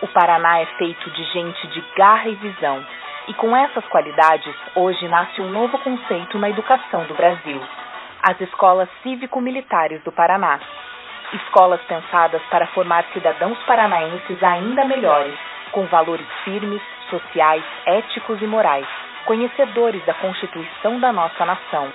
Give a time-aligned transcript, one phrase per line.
[0.00, 2.86] O Paraná é feito de gente de garra e visão.
[3.26, 7.60] E com essas qualidades, hoje nasce um novo conceito na educação do Brasil:
[8.22, 10.60] as escolas cívico-militares do Paraná.
[11.32, 15.36] Escolas pensadas para formar cidadãos paranaenses ainda melhores,
[15.72, 16.80] com valores firmes,
[17.10, 18.86] sociais, éticos e morais,
[19.26, 21.92] conhecedores da Constituição da nossa nação,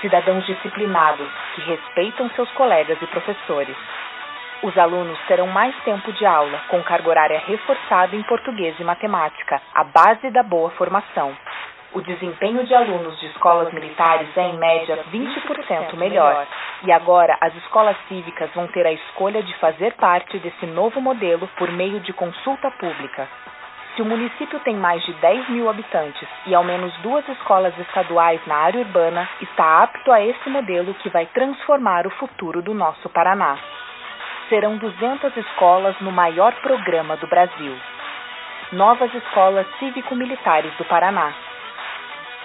[0.00, 3.76] cidadãos disciplinados que respeitam seus colegas e professores.
[4.66, 9.62] Os alunos terão mais tempo de aula, com carga horária reforçada em português e matemática,
[9.72, 11.32] a base da boa formação.
[11.92, 16.44] O desempenho de alunos de escolas militares é, em média, 20% melhor.
[16.82, 21.48] E agora, as escolas cívicas vão ter a escolha de fazer parte desse novo modelo
[21.56, 23.28] por meio de consulta pública.
[23.94, 28.44] Se o município tem mais de 10 mil habitantes e ao menos duas escolas estaduais
[28.48, 33.08] na área urbana, está apto a esse modelo que vai transformar o futuro do nosso
[33.10, 33.56] Paraná
[34.48, 37.76] serão 200 escolas no maior programa do Brasil.
[38.72, 41.34] Novas escolas cívico-militares do Paraná.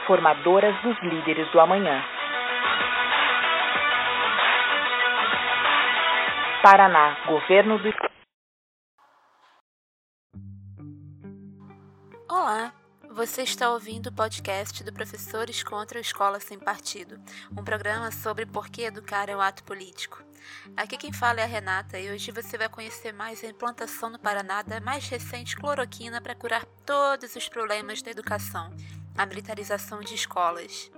[0.07, 2.03] Formadoras dos líderes do amanhã.
[6.63, 7.91] Paraná, Governo do
[12.29, 12.71] Olá,
[13.09, 17.19] você está ouvindo o podcast do Professores contra a Escola Sem Partido,
[17.51, 20.23] um programa sobre por que educar é um ato político.
[20.75, 24.19] Aqui quem fala é a Renata e hoje você vai conhecer mais a implantação no
[24.19, 28.75] Paraná da mais recente cloroquina para curar todos os problemas da educação,
[29.17, 30.91] a militarização de escolas.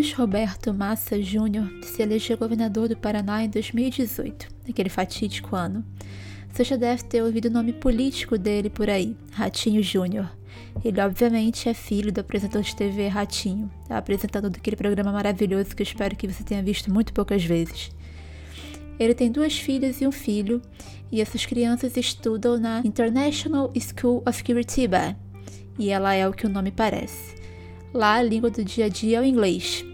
[0.00, 5.84] Carlos Roberto Massa Júnior se elegeu governador do Paraná em 2018, naquele fatídico ano.
[6.50, 10.26] Você já deve ter ouvido o nome político dele por aí, Ratinho Júnior.
[10.82, 15.86] Ele, obviamente, é filho do apresentador de TV Ratinho, apresentador daquele programa maravilhoso que eu
[15.86, 17.90] espero que você tenha visto muito poucas vezes.
[18.98, 20.62] Ele tem duas filhas e um filho,
[21.12, 25.14] e essas crianças estudam na International School of Curitiba,
[25.78, 27.38] e ela é o que o nome parece.
[27.92, 29.84] Lá, a língua do dia a dia é o inglês.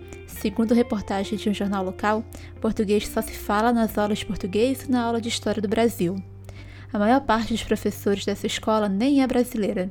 [0.41, 2.22] Segundo reportagem de um jornal local,
[2.60, 6.14] português só se fala nas aulas de português e na aula de história do Brasil.
[6.92, 9.91] A maior parte dos professores dessa escola nem é brasileira.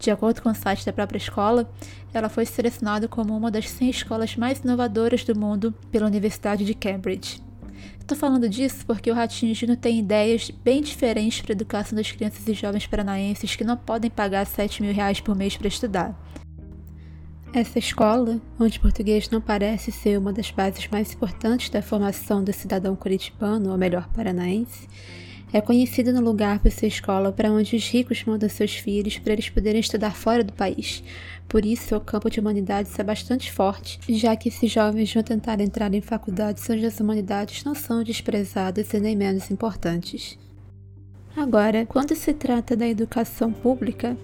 [0.00, 1.70] De acordo com o site da própria escola,
[2.12, 6.74] ela foi selecionada como uma das 100 escolas mais inovadoras do mundo pela Universidade de
[6.74, 7.40] Cambridge.
[8.00, 12.10] Estou falando disso porque o Ratinho Júnior tem ideias bem diferentes para a educação das
[12.10, 16.18] crianças e jovens paranaenses que não podem pagar 7 mil reais por mês para estudar.
[17.52, 22.52] Essa escola, onde português não parece ser uma das bases mais importantes da formação do
[22.52, 24.86] cidadão curitibano, ou melhor, paranaense,
[25.50, 29.32] é conhecida no lugar por ser escola para onde os ricos mandam seus filhos para
[29.32, 31.02] eles poderem estudar fora do país.
[31.48, 35.58] Por isso, o campo de humanidades é bastante forte, já que esses jovens vão tentar
[35.58, 40.38] entrar em faculdades onde as humanidades não são desprezadas e nem menos importantes.
[41.40, 44.16] Agora, quando se trata da educação pública,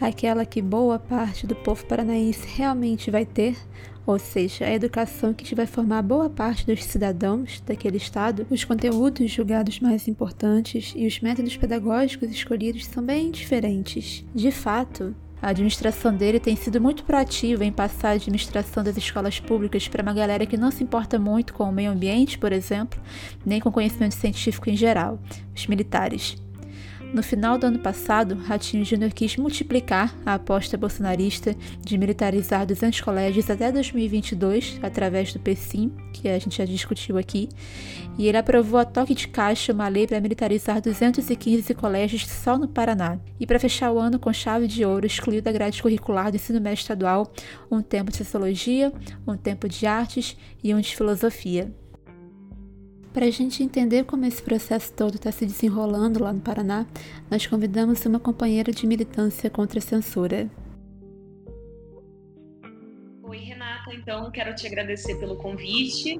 [0.00, 3.58] aquela que boa parte do povo paranaense realmente vai ter,
[4.06, 9.30] ou seja, a educação que vai formar boa parte dos cidadãos daquele estado, os conteúdos
[9.30, 14.24] julgados mais importantes e os métodos pedagógicos escolhidos são bem diferentes.
[14.34, 19.38] De fato, a administração dele tem sido muito proativa em passar a administração das escolas
[19.38, 22.98] públicas para uma galera que não se importa muito com o meio ambiente, por exemplo,
[23.44, 25.18] nem com conhecimento científico em geral,
[25.54, 26.41] os militares.
[27.12, 33.02] No final do ano passado, Ratinho Júnior quis multiplicar a aposta bolsonarista de militarizar 200
[33.02, 37.50] colégios até 2022, através do PSIM, que a gente já discutiu aqui,
[38.16, 42.66] e ele aprovou a toque de caixa uma lei para militarizar 215 colégios só no
[42.66, 43.18] Paraná.
[43.38, 46.62] E para fechar o ano com chave de ouro, excluiu da grade curricular do ensino
[46.62, 47.30] médio estadual
[47.70, 48.90] um tempo de sociologia,
[49.26, 50.34] um tempo de artes
[50.64, 51.70] e um de filosofia.
[53.12, 56.86] Para a gente entender como esse processo todo está se desenrolando lá no Paraná,
[57.30, 60.50] nós convidamos uma companheira de militância contra a censura.
[63.22, 63.92] Oi, Renata.
[63.92, 66.18] Então, quero te agradecer pelo convite.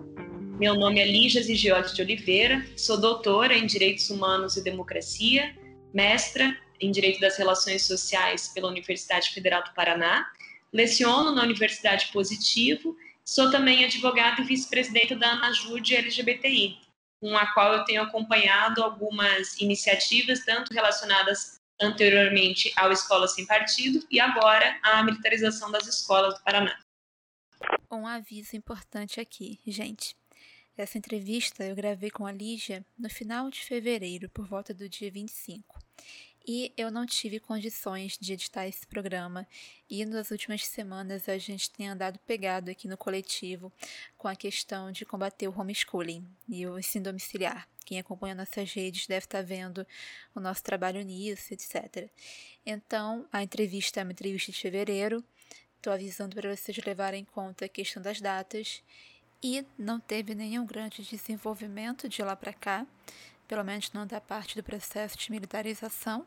[0.58, 5.56] Meu nome é Lígia Zigiotti de Oliveira, sou doutora em Direitos Humanos e Democracia,
[5.94, 10.26] mestra em Direito das Relações Sociais pela Universidade Federal do Paraná,
[10.70, 16.78] leciono na Universidade Positivo Sou também advogada e vice-presidenta da Anajude LGBTI,
[17.20, 24.04] com a qual eu tenho acompanhado algumas iniciativas, tanto relacionadas anteriormente ao Escola Sem Partido
[24.10, 26.78] e agora à militarização das escolas do Paraná.
[27.90, 30.16] Um aviso importante aqui, gente.
[30.76, 35.10] Essa entrevista eu gravei com a Lígia no final de fevereiro, por volta do dia
[35.10, 35.78] 25.
[36.46, 39.46] E eu não tive condições de editar esse programa.
[39.88, 43.72] E nas últimas semanas a gente tem andado pegado aqui no coletivo
[44.18, 47.68] com a questão de combater o homeschooling e o ensino domiciliar.
[47.84, 49.86] Quem acompanha nossas redes deve estar vendo
[50.34, 52.08] o nosso trabalho nisso, etc.
[52.64, 55.24] Então, a entrevista é uma entrevista de fevereiro.
[55.76, 58.82] Estou avisando para vocês levarem em conta a questão das datas
[59.42, 62.86] e não teve nenhum grande desenvolvimento de lá para cá,
[63.52, 66.26] pelo menos não da parte do processo de militarização,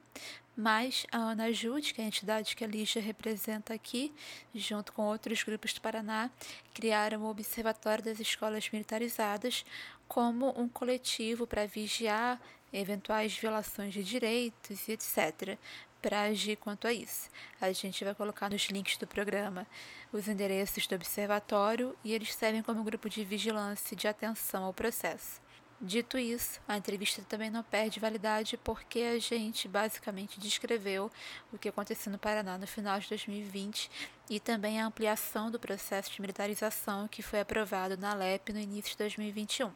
[0.56, 4.14] mas a Ana Ajude, que é a entidade que a Lígia representa aqui,
[4.54, 6.30] junto com outros grupos do Paraná,
[6.72, 9.66] criaram o Observatório das Escolas Militarizadas
[10.08, 12.40] como um coletivo para vigiar
[12.72, 15.58] eventuais violações de direitos e etc
[16.00, 17.28] para agir quanto a isso.
[17.60, 19.66] A gente vai colocar nos links do programa
[20.14, 24.72] os endereços do observatório e eles servem como grupo de vigilância e de atenção ao
[24.72, 25.44] processo.
[25.82, 31.12] Dito isso, a entrevista também não perde validade porque a gente basicamente descreveu
[31.52, 33.92] o que aconteceu no Paraná no final de 2020
[34.30, 38.92] e também a ampliação do processo de militarização que foi aprovado na LEP no início
[38.92, 39.72] de 2021.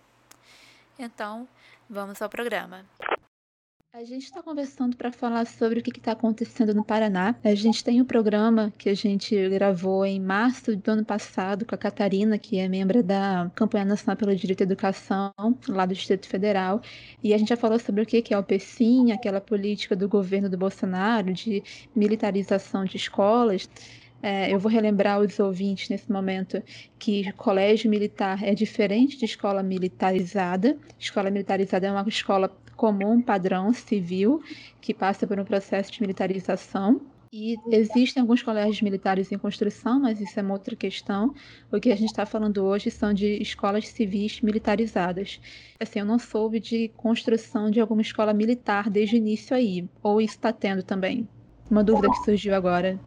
[0.97, 1.47] Então,
[1.89, 2.85] vamos ao programa.
[3.91, 7.35] A gente está conversando para falar sobre o que está acontecendo no Paraná.
[7.43, 11.73] A gente tem um programa que a gente gravou em março do ano passado com
[11.73, 15.33] a Catarina, que é membro da Campanha Nacional pelo Direito à Educação,
[15.67, 16.81] lá do Distrito Federal.
[17.23, 20.47] E a gente já falou sobre o que é o PECIM, aquela política do governo
[20.47, 21.63] do Bolsonaro de
[21.95, 23.67] militarização de escolas.
[24.21, 26.61] É, eu vou relembrar os ouvintes nesse momento
[26.99, 30.77] que colégio militar é diferente de escola militarizada.
[30.99, 34.41] Escola militarizada é uma escola comum, padrão, civil,
[34.79, 37.01] que passa por um processo de militarização.
[37.31, 41.35] E existem alguns colégios militares em construção, mas isso é uma outra questão.
[41.69, 45.41] O que a gente está falando hoje são de escolas civis militarizadas.
[45.77, 49.85] Assim, eu não soube de construção de alguma escola militar desde o início aí.
[50.01, 51.27] Ou isso está tendo também?
[51.69, 52.97] Uma dúvida que surgiu agora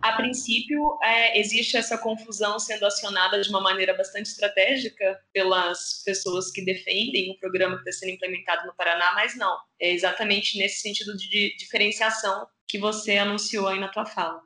[0.00, 6.50] a princípio, é, existe essa confusão sendo acionada de uma maneira bastante estratégica pelas pessoas
[6.50, 9.56] que defendem o programa que está sendo implementado no Paraná, mas não.
[9.80, 14.40] É exatamente nesse sentido de diferenciação que você anunciou aí na tua fala.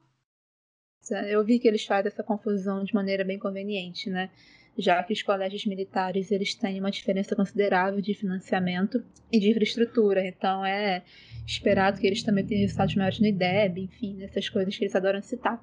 [1.29, 4.31] Eu vi que eles fazem essa confusão de maneira bem conveniente, né?
[4.77, 10.27] Já que os colégios militares eles têm uma diferença considerável de financiamento e de infraestrutura.
[10.27, 11.03] Então é
[11.47, 15.21] esperado que eles também tenham resultados maiores no IDEB, enfim, essas coisas que eles adoram
[15.23, 15.63] citar.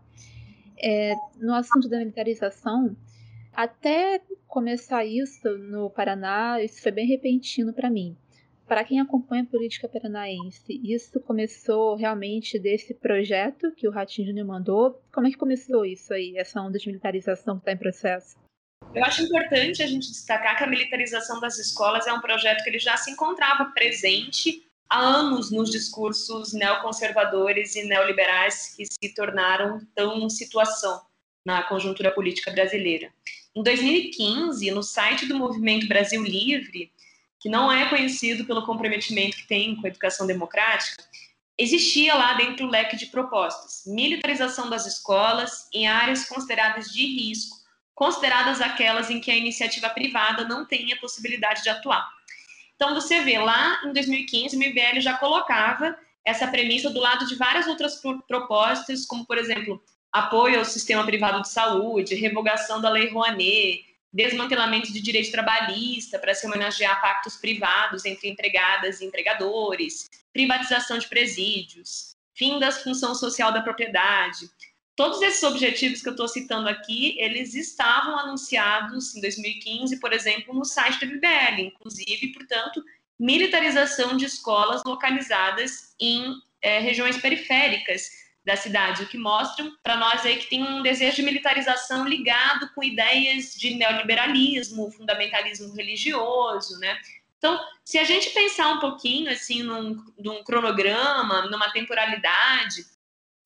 [0.77, 2.95] É, no assunto da militarização,
[3.54, 8.15] até começar isso no Paraná, isso foi bem repentino para mim.
[8.68, 14.45] Para quem acompanha a política paranaense, isso começou realmente desse projeto que o Ratinho Júnior
[14.45, 15.01] mandou?
[15.12, 18.36] Como é que começou isso aí, essa onda de militarização que está em processo?
[18.94, 22.69] Eu acho importante a gente destacar que a militarização das escolas é um projeto que
[22.69, 29.86] ele já se encontrava presente há anos nos discursos neoconservadores e neoliberais que se tornaram
[29.94, 31.01] tão situação
[31.45, 33.13] na conjuntura política brasileira.
[33.56, 36.92] Em 2015, no site do Movimento Brasil Livre,
[37.40, 41.04] que não é conhecido pelo comprometimento que tem com a educação democrática,
[41.57, 47.56] existia lá dentro o leque de propostas: militarização das escolas em áreas consideradas de risco
[47.98, 52.07] consideradas aquelas em que a iniciativa privada não tem a possibilidade de atuar.
[52.76, 57.33] Então, você vê, lá em 2015, o MBL já colocava essa premissa do lado de
[57.33, 63.10] várias outras propostas, como, por exemplo, apoio ao sistema privado de saúde, revogação da Lei
[63.10, 63.83] Rouanet,
[64.14, 71.07] desmantelamento de direito trabalhista para se homenagear pactos privados entre empregadas e empregadores, privatização de
[71.07, 74.48] presídios, fim da função social da propriedade,
[74.97, 80.56] Todos esses objetivos que eu estou citando aqui, eles estavam anunciados em 2015, por exemplo,
[80.56, 82.83] no site do MBL, inclusive, portanto,
[83.19, 88.09] militarização de escolas localizadas em é, regiões periféricas
[88.44, 92.68] da cidade, o que mostra para nós aí que tem um desejo de militarização ligado
[92.73, 96.97] com ideias de neoliberalismo, fundamentalismo religioso, né?
[97.37, 102.83] Então, se a gente pensar um pouquinho assim num, num cronograma, numa temporalidade,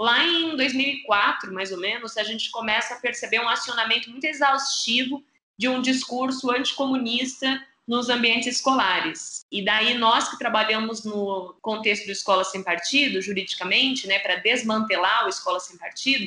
[0.01, 5.23] Lá em 2004, mais ou menos, a gente começa a perceber um acionamento muito exaustivo
[5.55, 9.45] de um discurso anticomunista nos ambientes escolares.
[9.51, 15.27] E daí nós que trabalhamos no contexto do escola sem partido, juridicamente, né, para desmantelar
[15.27, 16.25] o escola sem partido,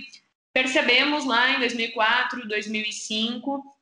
[0.52, 3.76] percebemos lá em 2004, 2005,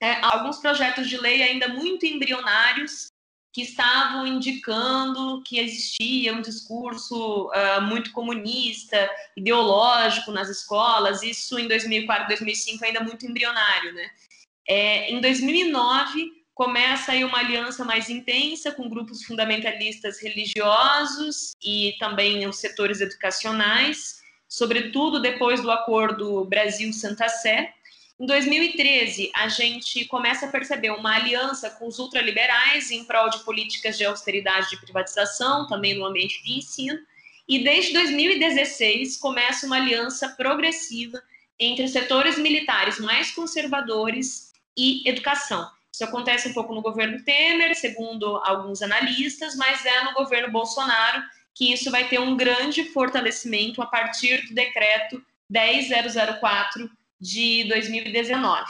[0.00, 3.12] é, alguns projetos de lei ainda muito embrionários
[3.56, 11.66] que estavam indicando que existia um discurso uh, muito comunista, ideológico nas escolas, isso em
[11.66, 14.10] 2004, 2005 ainda muito embrionário, né?
[14.68, 22.46] É, em 2009 começa aí uma aliança mais intensa com grupos fundamentalistas religiosos e também
[22.46, 27.72] os setores educacionais, sobretudo depois do acordo Brasil-Santa Sé,
[28.18, 33.40] em 2013, a gente começa a perceber uma aliança com os ultraliberais em prol de
[33.40, 36.98] políticas de austeridade de privatização, também no ambiente de ensino.
[37.46, 41.22] E desde 2016 começa uma aliança progressiva
[41.60, 45.70] entre setores militares mais conservadores e educação.
[45.92, 51.22] Isso acontece um pouco no governo Temer, segundo alguns analistas, mas é no governo Bolsonaro
[51.54, 58.64] que isso vai ter um grande fortalecimento a partir do decreto 10004 de 2019.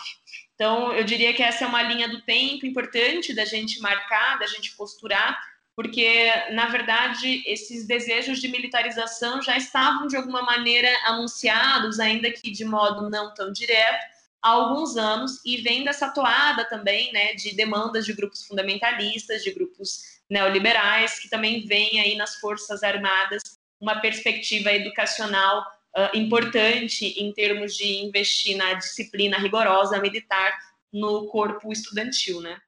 [0.55, 4.47] Então, eu diria que essa é uma linha do tempo importante da gente marcar, da
[4.47, 5.39] gente posturar,
[5.77, 12.51] porque, na verdade, esses desejos de militarização já estavam, de alguma maneira, anunciados, ainda que
[12.51, 14.03] de modo não tão direto,
[14.41, 19.53] há alguns anos, e vem dessa toada também né, de demandas de grupos fundamentalistas, de
[19.53, 23.43] grupos neoliberais, que também vem aí nas Forças Armadas
[23.79, 25.63] uma perspectiva educacional
[25.97, 30.53] uh, importante em termos de investir na disciplina rigorosa militar
[30.93, 32.59] no corpo estudantil, né?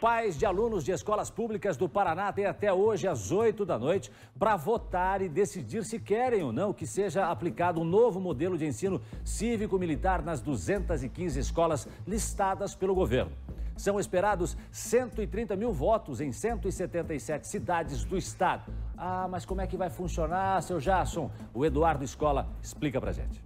[0.00, 4.12] Pais de alunos de escolas públicas do Paraná têm até hoje, às 8 da noite,
[4.38, 8.66] para votar e decidir se querem ou não que seja aplicado um novo modelo de
[8.66, 13.32] ensino cívico-militar nas 215 escolas listadas pelo governo.
[13.78, 18.74] São esperados 130 mil votos em 177 cidades do estado.
[18.96, 21.30] Ah, mas como é que vai funcionar, seu Jasson?
[21.54, 23.40] O Eduardo Escola explica pra gente.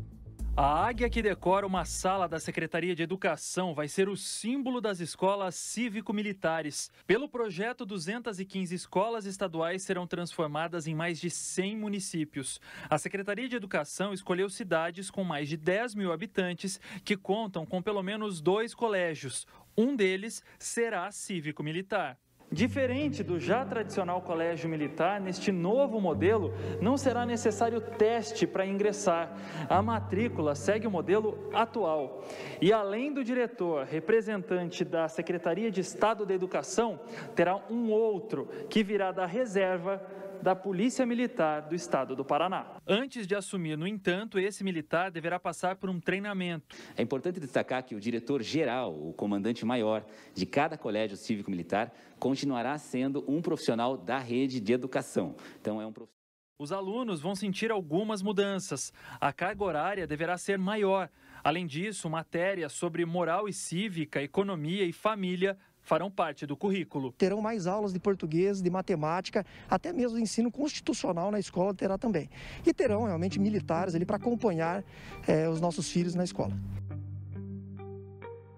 [0.55, 5.01] A águia que decora uma sala da Secretaria de Educação vai ser o símbolo das
[5.01, 6.91] escolas cívico-militares.
[7.07, 12.61] Pelo projeto, 215 escolas estaduais serão transformadas em mais de 100 municípios.
[12.91, 17.81] A Secretaria de Educação escolheu cidades com mais de 10 mil habitantes que contam com
[17.81, 19.47] pelo menos dois colégios.
[19.76, 22.19] Um deles será cívico-militar.
[22.52, 26.52] Diferente do já tradicional colégio militar, neste novo modelo
[26.83, 29.35] não será necessário teste para ingressar.
[29.71, 32.23] A matrícula segue o modelo atual.
[32.61, 37.00] E além do diretor, representante da Secretaria de Estado da Educação,
[37.35, 40.07] terá um outro que virá da reserva
[40.43, 42.67] da Polícia Militar do Estado do Paraná.
[42.87, 46.77] Antes de assumir, no entanto, esse militar deverá passar por um treinamento.
[46.97, 53.25] É importante destacar que o diretor-geral, o comandante maior de cada colégio cívico-militar, continuará sendo
[53.29, 55.37] um profissional da rede de educação.
[55.61, 56.23] Então, é um profissional.
[56.59, 58.93] Os alunos vão sentir algumas mudanças.
[59.21, 61.09] A carga horária deverá ser maior.
[61.43, 67.12] Além disso, matérias sobre moral e cívica, economia e família farão parte do currículo.
[67.12, 72.31] Terão mais aulas de português, de matemática, até mesmo ensino constitucional na escola terá também.
[72.65, 74.85] E terão realmente militares ali para acompanhar
[75.27, 76.53] é, os nossos filhos na escola.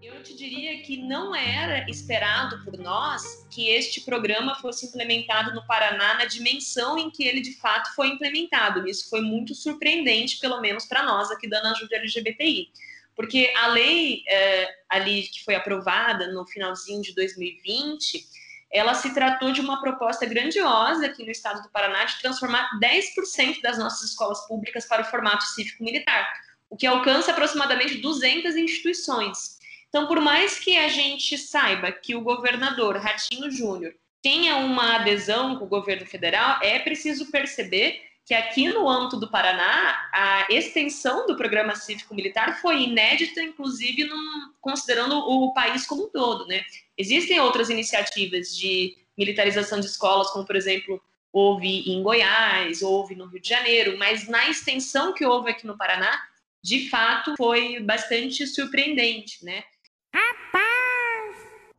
[0.02, 5.66] Eu te diria que não era esperado por nós que este programa fosse implementado no
[5.66, 8.86] Paraná na dimensão em que ele de fato foi implementado.
[8.86, 12.70] Isso foi muito surpreendente, pelo menos para nós aqui da Ajuda LGBTI
[13.16, 18.24] porque a lei é, ali que foi aprovada no finalzinho de 2020,
[18.72, 23.62] ela se tratou de uma proposta grandiosa aqui no estado do Paraná de transformar 10%
[23.62, 26.28] das nossas escolas públicas para o formato cívico-militar,
[26.68, 29.58] o que alcança aproximadamente 200 instituições.
[29.88, 35.56] Então, por mais que a gente saiba que o governador Ratinho Júnior tenha uma adesão
[35.56, 41.26] com o governo federal, é preciso perceber que aqui no âmbito do Paraná, a extensão
[41.26, 46.46] do programa cívico-militar foi inédita, inclusive num, considerando o país como um todo.
[46.46, 46.64] Né?
[46.96, 53.26] Existem outras iniciativas de militarização de escolas, como, por exemplo, houve em Goiás, houve no
[53.26, 56.18] Rio de Janeiro, mas na extensão que houve aqui no Paraná,
[56.62, 59.62] de fato, foi bastante surpreendente, né?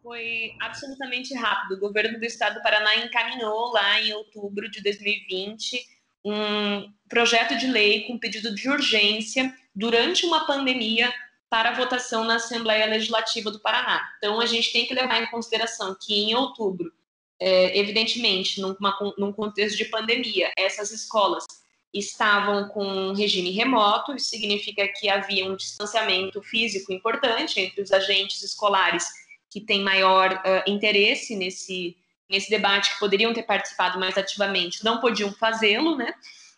[0.03, 1.77] Foi absolutamente rápido.
[1.77, 5.94] O governo do estado do Paraná encaminhou lá em outubro de 2020
[6.25, 11.13] um projeto de lei com pedido de urgência durante uma pandemia
[11.47, 14.01] para votação na Assembleia Legislativa do Paraná.
[14.17, 16.91] Então, a gente tem que levar em consideração que em outubro,
[17.39, 21.45] é, evidentemente, numa, num contexto de pandemia, essas escolas
[21.93, 28.41] estavam com regime remoto, isso significa que havia um distanciamento físico importante entre os agentes
[28.43, 29.05] escolares
[29.49, 31.95] que têm maior uh, interesse nesse
[32.29, 36.13] nesse debate que poderiam ter participado mais ativamente não podiam fazê-lo, né?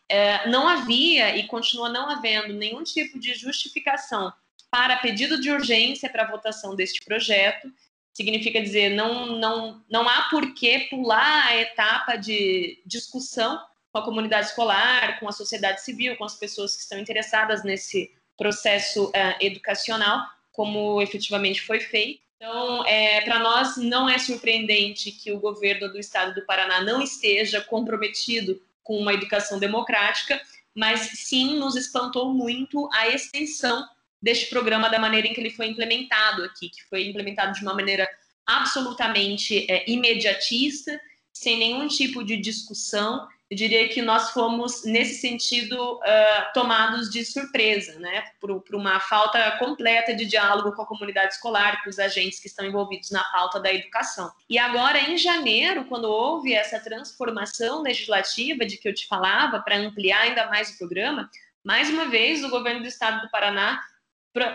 [0.09, 4.31] É, não havia e continua não havendo nenhum tipo de justificação
[4.71, 7.71] para pedido de urgência para a votação deste projeto,
[8.13, 13.59] significa dizer não, não, não há por que pular a etapa de discussão
[13.91, 18.11] com a comunidade escolar, com a sociedade civil, com as pessoas que estão interessadas nesse
[18.37, 22.21] processo uh, educacional, como efetivamente foi feito.
[22.37, 27.01] Então, é, para nós, não é surpreendente que o governo do estado do Paraná não
[27.01, 30.39] esteja comprometido com uma educação democrática,
[30.73, 33.83] mas sim nos espantou muito a extensão
[34.21, 37.73] deste programa da maneira em que ele foi implementado aqui, que foi implementado de uma
[37.73, 38.07] maneira
[38.45, 40.99] absolutamente é, imediatista,
[41.33, 43.27] sem nenhum tipo de discussão.
[43.49, 48.99] Eu diria que nós fomos, nesse sentido, uh, tomados de surpresa, né, por, por, uma
[48.99, 53.23] falta completa de diálogo com a comunidade escolar, com os agentes que estão envolvidos na
[53.25, 54.29] pauta da educação.
[54.49, 59.77] E agora, em janeiro, quando houve essa transformação legislativa de que eu te falava, para
[59.77, 61.29] ampliar ainda mais o programa,
[61.63, 63.81] mais uma vez, o governo do estado do Paraná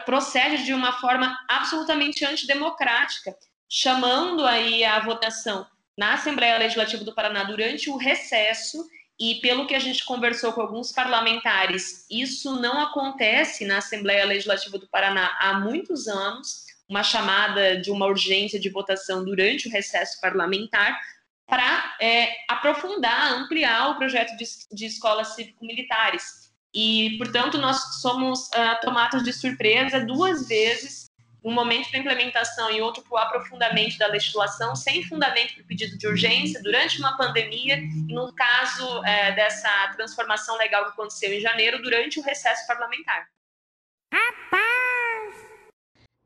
[0.04, 3.34] procede de uma forma absolutamente antidemocrática,
[3.68, 8.86] chamando aí a votação na Assembleia Legislativa do Paraná durante o recesso
[9.20, 14.78] e pelo que a gente conversou com alguns parlamentares, isso não acontece na Assembleia Legislativa
[14.78, 20.20] do Paraná há muitos anos, uma chamada de uma urgência de votação durante o recesso
[20.20, 20.98] parlamentar,
[21.46, 26.50] para é, aprofundar, ampliar o projeto de, de escolas cívico-militares.
[26.74, 31.10] E, portanto, nós somos uh, tomados de surpresa duas vezes,
[31.44, 35.66] um momento para implementação e outro para o aprofundamento da legislação, sem fundamento para o
[35.66, 41.32] pedido de urgência, durante uma pandemia, e no caso é, dessa transformação legal que aconteceu
[41.32, 43.26] em janeiro, durante o recesso parlamentar.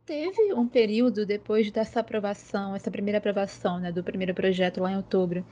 [0.07, 4.97] Teve um período depois dessa aprovação, essa primeira aprovação né, do primeiro projeto lá em
[4.97, 5.45] outubro,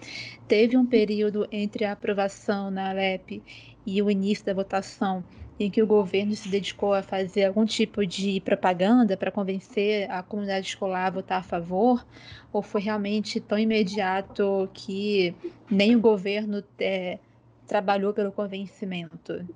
[0.47, 3.43] teve um período entre a aprovação na Alep
[3.85, 5.25] e o início da votação
[5.59, 10.23] em que o governo se dedicou a fazer algum tipo de propaganda para convencer a
[10.23, 12.05] comunidade escolar a votar a favor,
[12.53, 15.35] ou foi realmente tão imediato que
[15.71, 17.19] nem o governo é,
[17.67, 19.47] trabalhou pelo convencimento?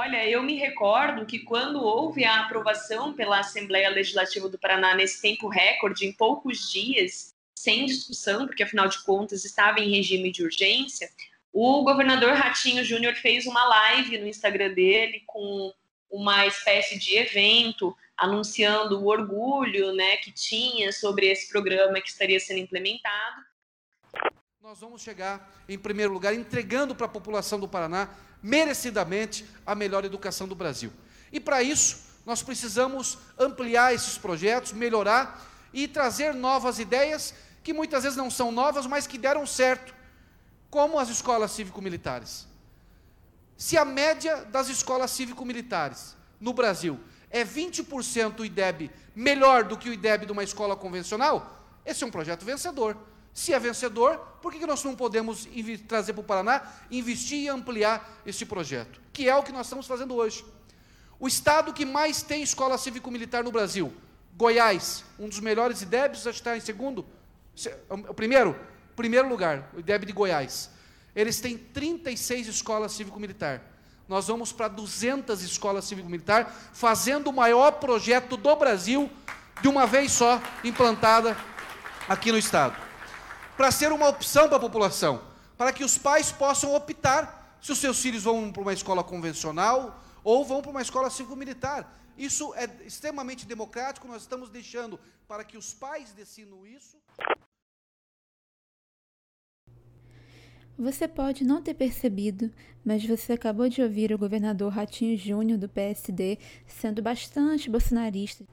[0.00, 5.20] Olha, eu me recordo que quando houve a aprovação pela Assembleia Legislativa do Paraná nesse
[5.20, 10.44] tempo recorde, em poucos dias, sem discussão, porque afinal de contas estava em regime de
[10.44, 11.08] urgência,
[11.60, 15.74] o governador Ratinho Júnior fez uma live no Instagram dele com
[16.08, 22.38] uma espécie de evento anunciando o orgulho né, que tinha sobre esse programa que estaria
[22.38, 23.42] sendo implementado.
[24.62, 28.08] Nós vamos chegar, em primeiro lugar, entregando para a população do Paraná
[28.40, 30.92] merecidamente a melhor educação do Brasil.
[31.32, 38.04] E para isso, nós precisamos ampliar esses projetos, melhorar e trazer novas ideias que muitas
[38.04, 39.97] vezes não são novas, mas que deram certo,
[40.70, 42.46] como as escolas cívico-militares.
[43.56, 46.98] Se a média das escolas cívico-militares no Brasil
[47.30, 52.06] é 20% o IDEB melhor do que o IDEB de uma escola convencional, esse é
[52.06, 52.96] um projeto vencedor.
[53.34, 55.48] Se é vencedor, por que nós não podemos
[55.86, 59.00] trazer para o Paraná, investir e ampliar esse projeto?
[59.12, 60.44] Que é o que nós estamos fazendo hoje.
[61.20, 63.92] O estado que mais tem escola cívico-militar no Brasil,
[64.36, 67.04] Goiás, um dos melhores IDEBs, já está em segundo,
[67.90, 68.58] o primeiro,
[68.98, 70.70] primeiro lugar, o IDEB de Goiás.
[71.14, 73.62] Eles têm 36 escolas cívico-militar.
[74.08, 79.08] Nós vamos para 200 escolas cívico-militar, fazendo o maior projeto do Brasil,
[79.62, 81.36] de uma vez só, implantada
[82.08, 82.88] aqui no estado
[83.58, 85.20] para ser uma opção para a população,
[85.56, 90.00] para que os pais possam optar se os seus filhos vão para uma escola convencional
[90.22, 91.92] ou vão para uma escola civil-militar.
[92.16, 96.96] Isso é extremamente democrático, nós estamos deixando para que os pais decidam isso.
[100.78, 102.52] Você pode não ter percebido,
[102.84, 106.38] mas você acabou de ouvir o governador Ratinho Júnior do PSD
[106.68, 108.44] sendo bastante bolsonarista.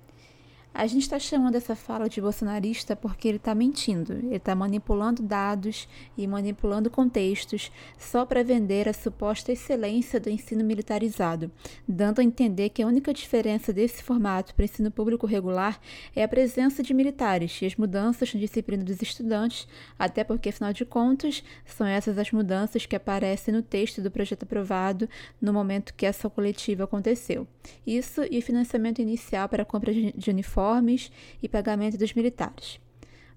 [0.78, 5.24] A gente está chamando essa fala de bolsonarista porque ele está mentindo, ele está manipulando
[5.24, 11.50] dados e manipulando contextos só para vender a suposta excelência do ensino militarizado,
[11.88, 15.80] dando a entender que a única diferença desse formato para o ensino público regular
[16.14, 20.74] é a presença de militares e as mudanças na disciplina dos estudantes, até porque, afinal
[20.74, 25.08] de contas, são essas as mudanças que aparecem no texto do projeto aprovado
[25.40, 27.48] no momento que essa coletiva aconteceu.
[27.88, 32.80] Isso e financiamento inicial para a compra de uniformes uniformes e pagamento dos militares.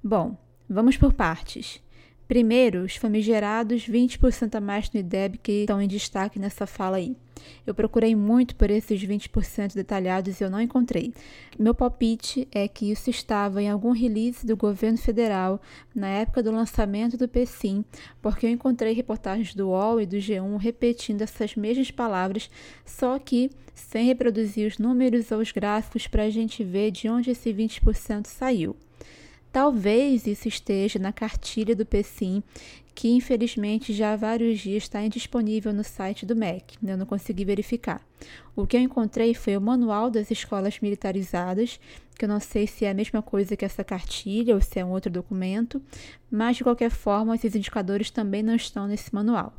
[0.02, 0.36] Bom,
[0.68, 1.82] vamos por partes.
[2.28, 7.16] Primeiro, os famigerados 20% a mais no IDEB que estão em destaque nessa fala aí.
[7.66, 11.14] Eu procurei muito por esses 20% detalhados e eu não encontrei.
[11.58, 15.58] Meu palpite é que isso estava em algum release do governo federal
[15.94, 17.82] na época do lançamento do PSIM,
[18.20, 22.50] porque eu encontrei reportagens do UOL e do G1 repetindo essas mesmas palavras,
[22.84, 27.30] só que sem reproduzir os números ou os gráficos para a gente ver de onde
[27.30, 28.76] esse 20% saiu.
[29.58, 32.44] Talvez isso esteja na cartilha do PECIM,
[32.94, 36.76] que infelizmente já há vários dias está indisponível no site do MEC.
[36.80, 38.00] Eu não consegui verificar.
[38.54, 41.80] O que eu encontrei foi o manual das escolas militarizadas,
[42.16, 44.84] que eu não sei se é a mesma coisa que essa cartilha ou se é
[44.84, 45.82] um outro documento,
[46.30, 49.52] mas de qualquer forma, esses indicadores também não estão nesse manual.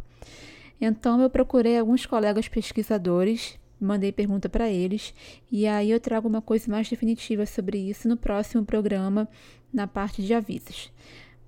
[0.79, 5.13] Então, eu procurei alguns colegas pesquisadores, mandei pergunta para eles,
[5.51, 9.27] e aí eu trago uma coisa mais definitiva sobre isso no próximo programa,
[9.73, 10.91] na parte de avisos.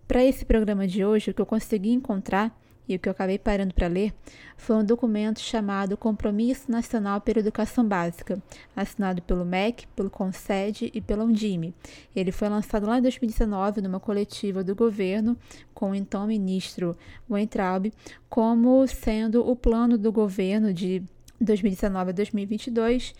[0.08, 2.56] Para esse programa de hoje, o que eu consegui encontrar
[2.88, 4.14] e o que eu acabei parando para ler
[4.58, 8.42] foi um documento chamado Compromisso Nacional pela Educação Básica,
[8.76, 11.74] assinado pelo MEC, pelo CONSED e pela Undime.
[12.16, 15.38] Ele foi lançado lá em 2019 numa coletiva do governo
[15.74, 16.98] com o então ministro
[17.30, 17.92] Weintraub
[18.30, 21.02] como sendo o plano do governo de
[21.40, 23.16] 2019 a 2022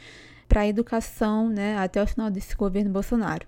[0.48, 3.48] para a educação né, até o final desse governo Bolsonaro.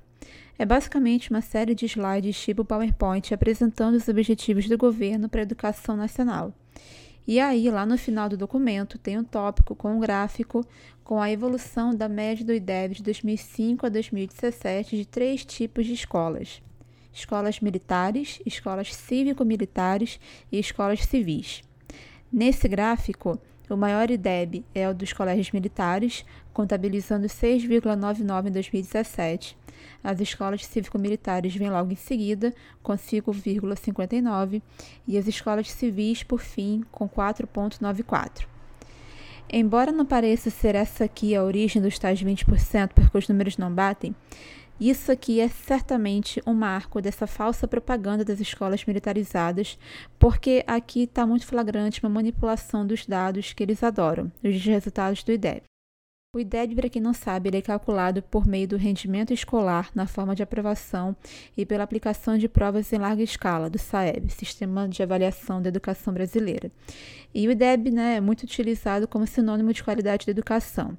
[0.58, 5.44] É basicamente uma série de slides tipo PowerPoint apresentando os objetivos do governo para a
[5.44, 6.54] educação nacional.
[7.26, 10.66] E aí, lá no final do documento, tem um tópico com um gráfico
[11.04, 15.94] com a evolução da média do IDEB de 2005 a 2017 de três tipos de
[15.94, 16.62] escolas:
[17.14, 20.20] escolas militares, escolas cívico-militares
[20.52, 21.62] e escolas civis.
[22.32, 23.40] Nesse gráfico,
[23.70, 29.63] o maior IDEB é o dos colégios militares, contabilizando 6,99 em 2017.
[30.04, 34.62] As escolas cívico-militares vêm logo em seguida, com 5,59,
[35.08, 38.46] e as escolas civis, por fim, com 4,94.
[39.50, 43.72] Embora não pareça ser essa aqui a origem dos tais 20%, porque os números não
[43.72, 44.16] batem,
[44.80, 49.78] isso aqui é certamente um marco dessa falsa propaganda das escolas militarizadas,
[50.18, 55.32] porque aqui está muito flagrante uma manipulação dos dados que eles adoram, os resultados do
[55.32, 55.64] IDEB.
[56.36, 60.08] O IDEB, para quem não sabe, ele é calculado por meio do rendimento escolar na
[60.08, 61.16] forma de aprovação
[61.56, 66.12] e pela aplicação de provas em larga escala, do SAEB, Sistema de Avaliação da Educação
[66.12, 66.72] Brasileira.
[67.36, 70.98] E o IDEB né, é muito utilizado como sinônimo de qualidade da educação.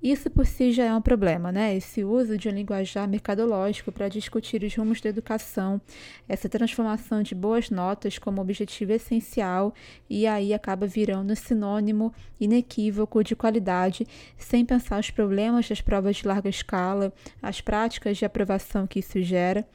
[0.00, 1.76] Isso por si já é um problema, né?
[1.76, 5.80] Esse uso de um linguajar mercadológico para discutir os rumos da educação,
[6.28, 9.74] essa transformação de boas notas como objetivo essencial
[10.08, 14.06] e aí acaba virando sinônimo inequívoco de qualidade,
[14.36, 19.20] sem pensar os problemas das provas de larga escala, as práticas de aprovação que isso
[19.20, 19.66] gera.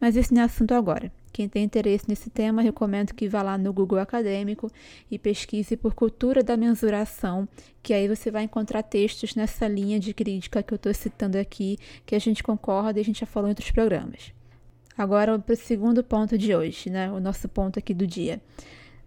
[0.00, 1.12] Mas esse não é assunto agora.
[1.38, 4.68] Quem tem interesse nesse tema, recomendo que vá lá no Google Acadêmico
[5.08, 7.48] e pesquise por cultura da mensuração,
[7.80, 11.78] que aí você vai encontrar textos nessa linha de crítica que eu estou citando aqui,
[12.04, 14.32] que a gente concorda e a gente já falou em outros programas.
[14.96, 17.08] Agora, para o segundo ponto de hoje, né?
[17.08, 18.40] o nosso ponto aqui do dia.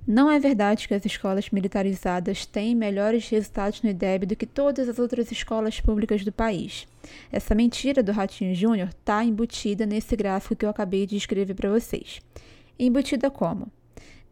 [0.08, 4.90] Não é verdade que as escolas militarizadas têm melhores resultados no IDEB do que todas
[4.90, 6.88] as outras escolas públicas do país.
[7.32, 11.70] Essa mentira do Ratinho Júnior está embutida nesse gráfico que eu acabei de escrever para
[11.70, 12.20] vocês.
[12.80, 13.72] Embutida como?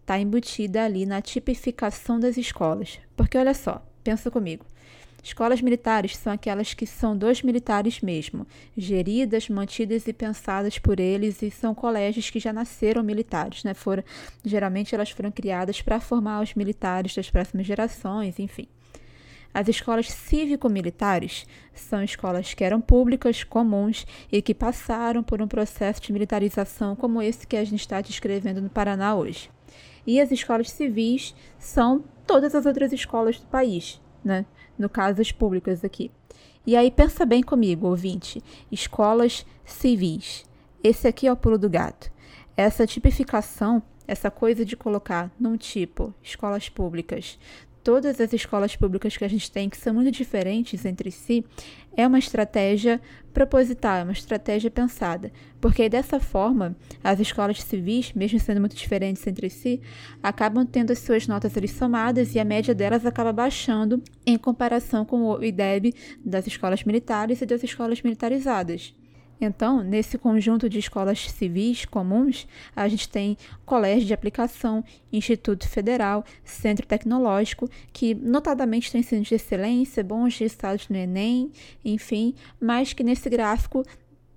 [0.01, 2.99] Está embutida ali na tipificação das escolas.
[3.15, 4.65] Porque olha só, pensa comigo.
[5.21, 11.41] Escolas militares são aquelas que são dos militares mesmo, geridas, mantidas e pensadas por eles,
[11.41, 13.73] e são colégios que já nasceram militares, né?
[13.73, 14.03] Foram,
[14.43, 18.67] geralmente elas foram criadas para formar os militares das próximas gerações, enfim.
[19.53, 26.01] As escolas cívico-militares são escolas que eram públicas, comuns e que passaram por um processo
[26.01, 29.49] de militarização como esse que a gente está descrevendo no Paraná hoje.
[30.05, 34.45] E as escolas civis são todas as outras escolas do país, né?
[34.79, 36.09] No caso as públicas aqui.
[36.65, 40.45] E aí pensa bem comigo, ouvinte, escolas civis.
[40.83, 42.11] Esse aqui é o pulo do gato.
[42.55, 47.37] Essa tipificação, essa coisa de colocar num tipo escolas públicas,
[47.89, 51.43] todas as escolas públicas que a gente tem, que são muito diferentes entre si,
[51.97, 53.01] é uma estratégia
[53.33, 55.31] proposital, é uma estratégia pensada.
[55.59, 59.81] Porque dessa forma, as escolas civis, mesmo sendo muito diferentes entre si,
[60.21, 65.03] acabam tendo as suas notas ali somadas e a média delas acaba baixando em comparação
[65.03, 65.91] com o IDEB
[66.23, 68.93] das escolas militares e das escolas militarizadas.
[69.41, 76.25] Então, nesse conjunto de escolas civis comuns, a gente tem colégio de aplicação, Instituto Federal,
[76.43, 81.51] Centro Tecnológico, que notadamente tem ensino de excelência, bons resultados no Enem,
[81.85, 83.83] enfim, mas que nesse gráfico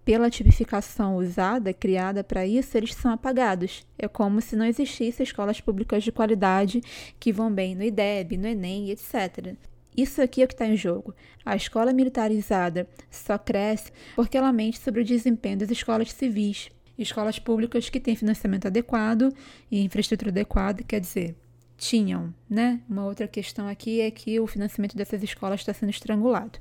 [0.05, 3.87] pela tipificação usada, criada para isso, eles são apagados.
[3.97, 6.81] É como se não existissem escolas públicas de qualidade
[7.21, 9.55] que vão bem no IDEB, no Enem, etc.
[9.97, 11.15] Isso aqui é o que está em jogo.
[11.45, 16.71] A escola militarizada só cresce porque ela mente sobre o desempenho das escolas civis.
[16.99, 19.35] Escolas públicas que têm financiamento adequado
[19.71, 21.35] e infraestrutura adequada, quer dizer,
[21.77, 22.81] tinham, né?
[22.89, 26.59] Uma outra questão aqui é que o financiamento dessas escolas está sendo estrangulado.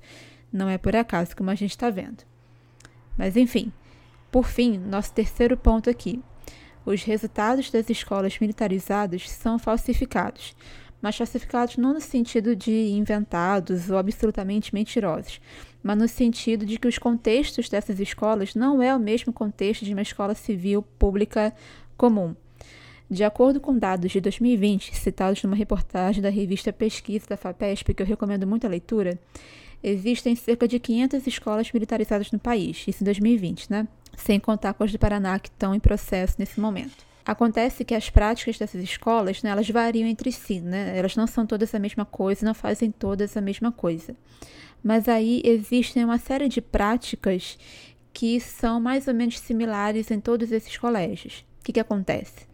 [0.52, 2.24] Não é por acaso, como a gente está vendo.
[3.18, 3.72] Mas, enfim,
[4.32, 6.24] Por fim, nosso terceiro ponto aqui.
[6.86, 10.56] Os resultados das escolas militarizadas são falsificados,
[11.02, 15.42] mas falsificados não no sentido de inventados ou absolutamente mentirosos,
[15.82, 19.94] mas no sentido de que os contextos dessas escolas não é o mesmo contexto de
[19.94, 21.54] uma escola civil pública
[21.98, 22.36] comum.
[23.10, 28.02] De acordo com dados de 2020, citados numa reportagem da revista Pesquisa da FAPESP, que
[28.02, 29.20] eu recomendo muito a leitura,
[29.84, 33.88] existem cerca de 500 escolas militarizadas no país, isso em 2020, né?
[34.16, 37.11] Sem contar com as do Paraná que estão em processo nesse momento.
[37.26, 40.98] Acontece que as práticas dessas escolas, né, elas variam entre si, né?
[40.98, 44.16] Elas não são todas a mesma coisa, não fazem todas a mesma coisa.
[44.84, 47.58] Mas aí existem uma série de práticas
[48.12, 51.46] que são mais ou menos similares em todos esses colégios.
[51.60, 52.48] O que, que acontece?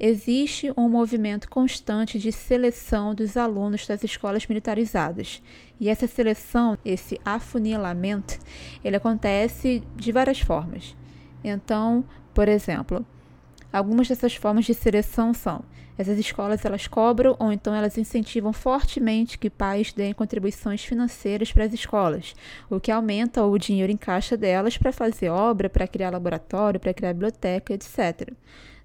[0.00, 5.42] existe um movimento constante de seleção dos alunos das escolas militarizadas.
[5.80, 8.38] E essa seleção, esse afunilamento,
[8.84, 10.96] ele acontece de várias formas.
[11.42, 13.04] Então, por exemplo,
[13.72, 15.64] algumas dessas formas de seleção são
[15.98, 21.64] essas escolas elas cobram ou então elas incentivam fortemente que pais deem contribuições financeiras para
[21.64, 22.36] as escolas,
[22.70, 26.94] o que aumenta o dinheiro em caixa delas para fazer obra, para criar laboratório, para
[26.94, 28.32] criar biblioteca, etc.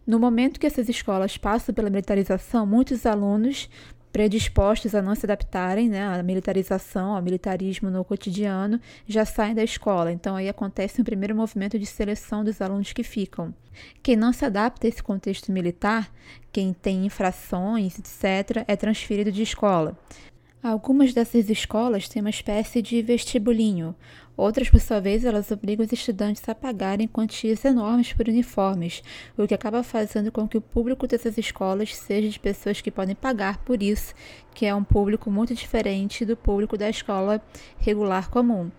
[0.07, 3.69] No momento que essas escolas passam pela militarização, muitos alunos
[4.13, 9.63] predispostos a não se adaptarem né, à militarização, ao militarismo no cotidiano, já saem da
[9.63, 10.11] escola.
[10.11, 13.51] Então aí acontece um primeiro movimento de seleção dos alunos que ficam.
[14.03, 16.13] Quem não se adapta a esse contexto militar,
[16.51, 19.97] quem tem infrações, etc., é transferido de escola.
[20.61, 23.95] Algumas dessas escolas têm uma espécie de vestibulinho.
[24.35, 29.03] Outras, por sua vez, elas obrigam os estudantes a pagarem quantias enormes por uniformes,
[29.37, 33.15] o que acaba fazendo com que o público dessas escolas seja de pessoas que podem
[33.15, 34.13] pagar por isso,
[34.55, 37.39] que é um público muito diferente do público da escola
[37.77, 38.71] regular comum.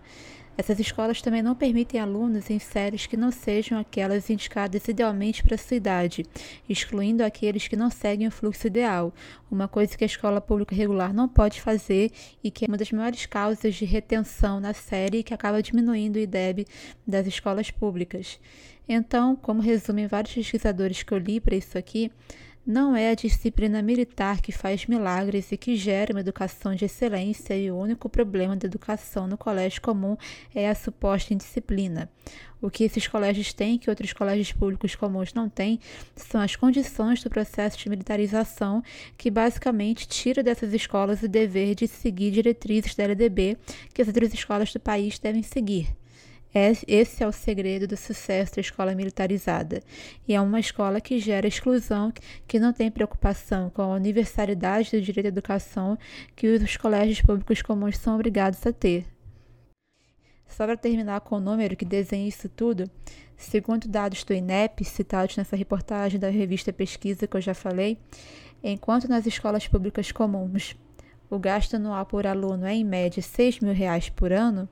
[0.57, 5.55] Essas escolas também não permitem alunos em séries que não sejam aquelas indicadas idealmente para
[5.55, 6.25] a sua idade,
[6.67, 9.13] excluindo aqueles que não seguem o fluxo ideal,
[9.51, 12.09] uma coisa que a escola pública regular não pode fazer
[12.41, 16.19] e que é uma das maiores causas de retenção na série que acaba diminuindo o
[16.19, 16.65] IDEB
[17.05, 18.39] das escolas públicas.
[18.87, 22.11] Então, como resumem vários pesquisadores que eu li para isso aqui,
[22.65, 27.55] não é a disciplina militar que faz milagres e que gera uma educação de excelência,
[27.55, 30.17] e o único problema da educação no colégio comum
[30.53, 32.09] é a suposta indisciplina.
[32.59, 35.79] O que esses colégios têm, que outros colégios públicos comuns não têm,
[36.15, 38.81] são as condições do processo de militarização,
[39.15, 43.57] que basicamente tira dessas escolas o dever de seguir diretrizes da LDB
[43.93, 45.95] que as outras escolas do país devem seguir.
[46.57, 49.83] Esse é o segredo do sucesso da escola militarizada.
[50.25, 52.13] E é uma escola que gera exclusão,
[52.47, 55.97] que não tem preocupação com a universalidade do direito à educação
[56.33, 59.05] que os colégios públicos comuns são obrigados a ter.
[60.47, 62.89] Só para terminar com o número que desenha isso tudo,
[63.35, 67.97] segundo dados do INEP, citados nessa reportagem da revista Pesquisa que eu já falei,
[68.63, 70.73] enquanto nas escolas públicas comuns
[71.29, 74.69] o gasto anual por aluno é em média 6 mil reais por ano,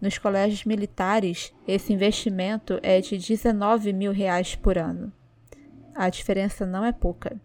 [0.00, 5.12] nos colégios militares esse investimento é de 19 mil reais por ano.
[5.94, 7.40] A diferença não é pouca.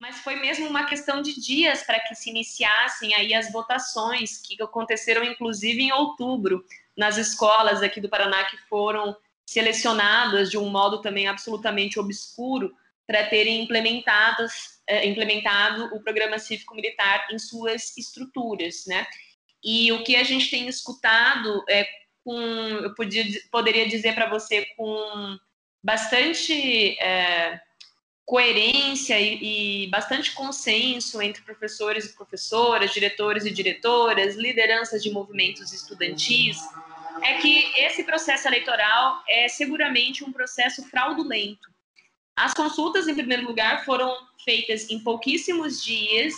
[0.00, 4.60] Mas foi mesmo uma questão de dias para que se iniciassem aí as votações, que
[4.62, 6.64] aconteceram inclusive em outubro,
[6.96, 9.16] nas escolas aqui do Paraná que foram
[9.48, 12.74] selecionadas de um modo também absolutamente obscuro
[13.08, 13.66] para terem
[14.86, 19.06] é, implementado o programa cívico-militar em suas estruturas, né?
[19.64, 21.88] E o que a gente tem escutado é
[22.22, 25.38] com, eu podia, poderia dizer para você com
[25.82, 27.58] bastante é,
[28.26, 35.72] coerência e, e, bastante consenso entre professores e professoras, diretores e diretoras, lideranças de movimentos
[35.72, 36.58] estudantis,
[37.22, 41.77] é que esse processo eleitoral é seguramente um processo fraudulento.
[42.38, 46.34] As consultas, em primeiro lugar, foram feitas em pouquíssimos dias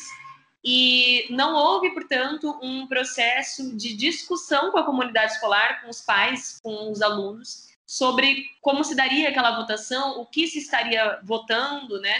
[0.64, 6.58] e não houve, portanto, um processo de discussão com a comunidade escolar, com os pais,
[6.62, 12.14] com os alunos, sobre como se daria aquela votação, o que se estaria votando, né?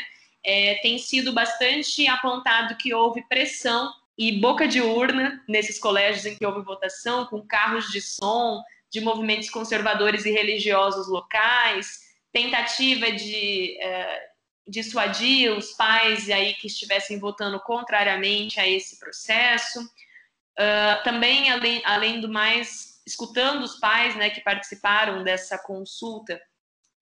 [0.45, 6.37] É, tem sido bastante apontado que houve pressão e boca de urna nesses colégios em
[6.37, 13.79] que houve votação, com carros de som, de movimentos conservadores e religiosos locais, tentativa de
[13.83, 19.81] uh, dissuadir os pais aí que estivessem votando contrariamente a esse processo.
[19.81, 26.41] Uh, também, além, além do mais, escutando os pais né, que participaram dessa consulta,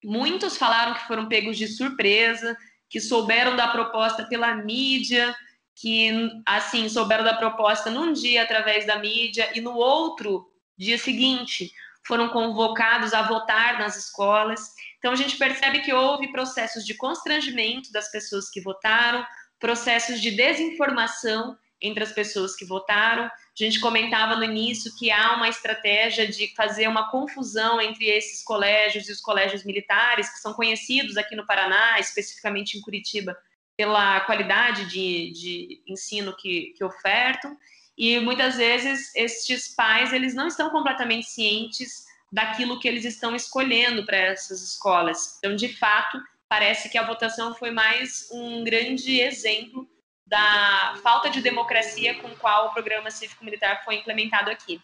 [0.03, 2.57] muitos falaram que foram pegos de surpresa,
[2.89, 5.35] que souberam da proposta pela mídia,
[5.75, 6.11] que
[6.45, 11.71] assim souberam da proposta num dia através da mídia e no outro dia seguinte,
[12.05, 14.73] foram convocados a votar nas escolas.
[14.99, 19.25] Então, a gente percebe que houve processos de constrangimento das pessoas que votaram,
[19.57, 23.23] processos de desinformação entre as pessoas que votaram.
[23.23, 28.43] A gente comentava no início que há uma estratégia de fazer uma confusão entre esses
[28.43, 33.37] colégios e os colégios militares, que são conhecidos aqui no Paraná, especificamente em Curitiba,
[33.77, 37.57] pela qualidade de, de ensino que, que ofertam.
[37.97, 44.05] E muitas vezes estes pais eles não estão completamente cientes daquilo que eles estão escolhendo
[44.05, 45.37] para essas escolas.
[45.37, 49.87] Então, de fato, parece que a votação foi mais um grande exemplo
[50.25, 54.79] da falta de democracia com qual o programa cívico-militar foi implementado aqui.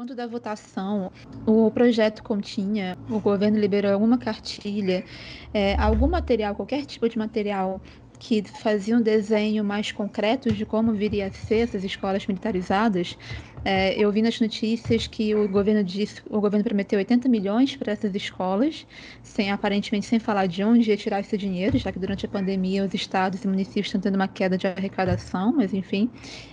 [0.00, 1.12] Quanto da votação,
[1.46, 5.04] o projeto continha, o governo liberou alguma cartilha,
[5.52, 7.78] é, algum material, qualquer tipo de material
[8.20, 13.16] que fazia um desenho mais concreto de como viria a ser essas escolas militarizadas,
[13.64, 17.92] é, eu vi nas notícias que o governo disse, o governo prometeu 80 milhões para
[17.92, 18.86] essas escolas,
[19.22, 22.84] sem aparentemente sem falar de onde ia tirar esse dinheiro, já que durante a pandemia
[22.84, 26.10] os estados e municípios estão tendo uma queda de arrecadação, mas enfim,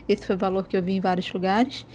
[0.08, 1.86] esse foi o valor que eu vi em vários lugares.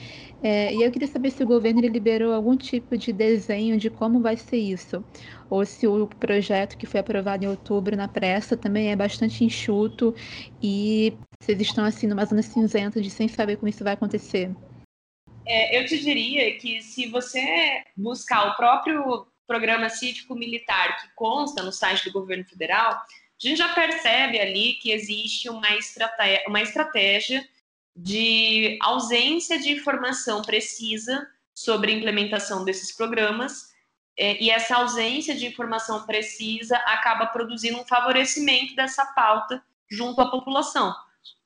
[0.43, 4.21] É, e eu queria saber se o governo liberou algum tipo de desenho de como
[4.21, 5.05] vai ser isso,
[5.49, 10.15] ou se o projeto que foi aprovado em outubro na pressa também é bastante enxuto
[10.61, 14.51] e vocês estão assim numa zona cinzenta de sem saber como isso vai acontecer.
[15.47, 21.71] É, eu te diria que se você buscar o próprio programa cívico-militar que consta no
[21.71, 23.05] site do governo federal, a
[23.39, 27.47] gente já percebe ali que existe uma estratégia, uma estratégia
[27.95, 33.73] de ausência de informação precisa sobre a implementação desses programas,
[34.17, 40.31] é, e essa ausência de informação precisa acaba produzindo um favorecimento dessa pauta junto à
[40.31, 40.95] população,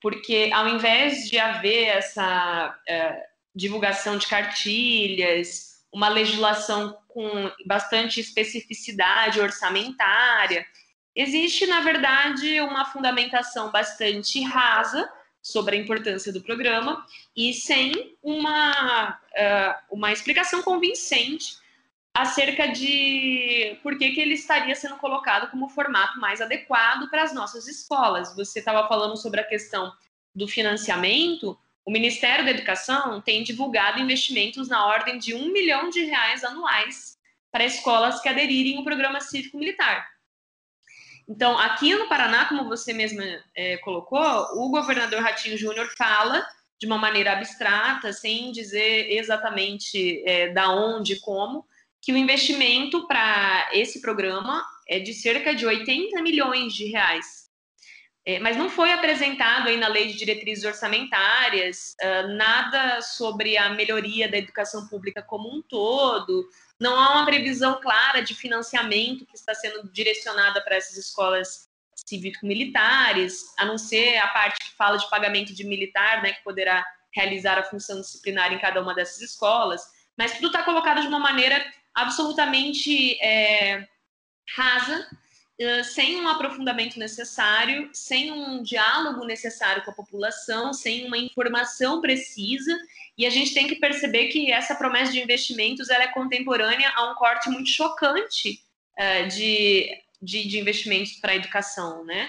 [0.01, 9.41] porque ao invés de haver essa é, divulgação de cartilhas, uma legislação com bastante especificidade
[9.41, 10.67] orçamentária,
[11.15, 15.11] existe, na verdade, uma fundamentação bastante rasa
[15.47, 17.07] sobre a importância do programa
[17.37, 21.59] e sem uma, uh, uma explicação convincente
[22.13, 27.33] acerca de por que, que ele estaria sendo colocado como formato mais adequado para as
[27.33, 28.35] nossas escolas.
[28.35, 29.93] Você estava falando sobre a questão
[30.35, 31.57] do financiamento.
[31.85, 37.17] O Ministério da Educação tem divulgado investimentos na ordem de um milhão de reais anuais
[37.53, 40.09] para escolas que aderirem ao programa cívico-militar.
[41.29, 44.21] Então, aqui no Paraná, como você mesma é, colocou,
[44.55, 46.47] o governador Ratinho Júnior fala
[46.79, 51.67] de uma maneira abstrata, sem dizer exatamente é, da onde e como,
[52.01, 57.46] que o investimento para esse programa é de cerca de 80 milhões de reais.
[58.29, 63.71] É, mas não foi apresentado aí na lei de diretrizes orçamentárias uh, nada sobre a
[63.71, 69.37] melhoria da educação pública como um todo, não há uma previsão clara de financiamento que
[69.37, 75.09] está sendo direcionada para essas escolas cívico-militares, a não ser a parte que fala de
[75.09, 76.85] pagamento de militar, né, que poderá
[77.15, 79.83] realizar a função disciplinar em cada uma dessas escolas,
[80.19, 83.87] mas tudo está colocado de uma maneira absolutamente é,
[84.55, 85.07] rasa,
[85.85, 92.77] sem um aprofundamento necessário, sem um diálogo necessário com a população, sem uma informação precisa
[93.19, 97.11] e a gente tem que perceber que essa promessa de investimentos ela é contemporânea a
[97.11, 98.61] um corte muito chocante
[98.99, 99.88] uh, de,
[100.21, 102.29] de, de, investimentos para a educação, né?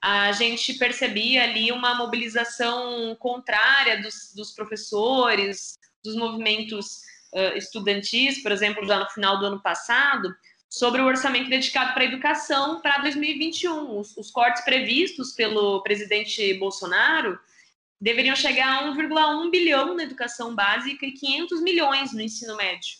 [0.00, 6.98] A gente percebia ali uma mobilização contrária dos, dos professores, dos movimentos
[7.34, 10.32] uh, estudantis, por exemplo, já no final do ano passado,
[10.68, 13.98] sobre o orçamento dedicado para a educação para 2021.
[13.98, 17.38] Os, os cortes previstos pelo presidente Bolsonaro
[18.00, 22.98] deveriam chegar a 1,1 bilhão na educação básica e 500 milhões no ensino médio.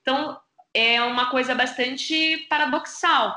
[0.00, 0.38] Então,
[0.72, 3.36] é uma coisa bastante paradoxal.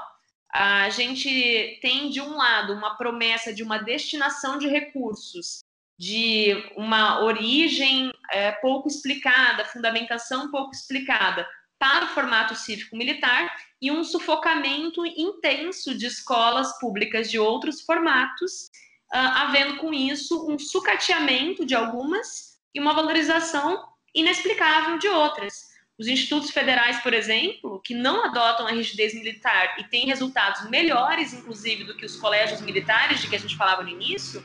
[0.51, 5.63] A gente tem, de um lado, uma promessa de uma destinação de recursos,
[5.97, 11.47] de uma origem é, pouco explicada, fundamentação pouco explicada
[11.83, 18.69] para o formato cívico-militar e um sufocamento intenso de escolas públicas de outros formatos
[19.13, 25.73] uh, havendo com isso um sucateamento de algumas e uma valorização inexplicável de outras.
[25.99, 31.33] Os institutos federais, por exemplo, que não adotam a rigidez militar e têm resultados melhores,
[31.33, 34.41] inclusive, do que os colégios militares de que a gente falava no início,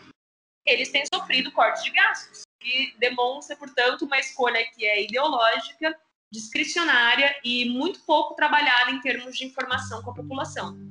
[0.66, 5.96] eles têm sofrido cortes de gastos, que demonstra, portanto, uma escolha que é ideológica,
[6.30, 10.88] discricionária e muito pouco trabalhada em termos de informação com a população.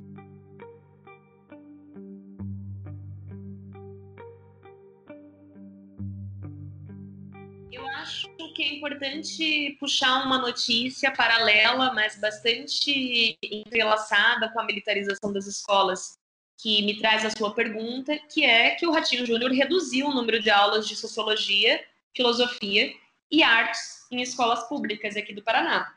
[7.98, 15.46] acho que é importante puxar uma notícia paralela, mas bastante entrelaçada com a militarização das
[15.46, 16.16] escolas,
[16.56, 20.40] que me traz a sua pergunta, que é que o Ratinho Júnior reduziu o número
[20.40, 21.80] de aulas de sociologia,
[22.16, 22.92] filosofia
[23.30, 25.94] e artes em escolas públicas aqui do Paraná,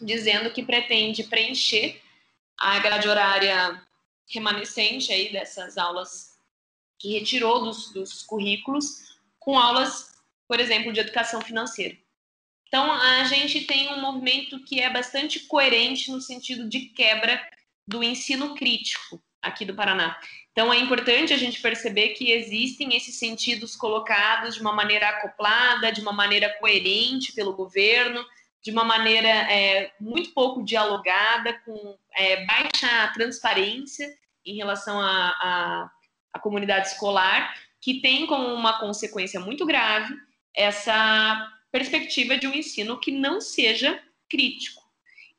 [0.00, 2.00] dizendo que pretende preencher
[2.58, 3.82] a grade horária
[4.28, 6.38] remanescente aí dessas aulas
[6.98, 10.14] que retirou dos, dos currículos com aulas,
[10.46, 11.96] por exemplo, de educação financeira.
[12.68, 17.44] Então, a gente tem um movimento que é bastante coerente no sentido de quebra
[17.86, 20.16] do ensino crítico aqui do Paraná.
[20.52, 25.90] Então, é importante a gente perceber que existem esses sentidos colocados de uma maneira acoplada,
[25.90, 28.24] de uma maneira coerente pelo governo,
[28.62, 34.14] de uma maneira é, muito pouco dialogada, com é, baixa transparência
[34.46, 35.90] em relação à
[36.40, 40.14] comunidade escolar, que tem como uma consequência muito grave
[40.54, 44.81] essa perspectiva de um ensino que não seja crítico.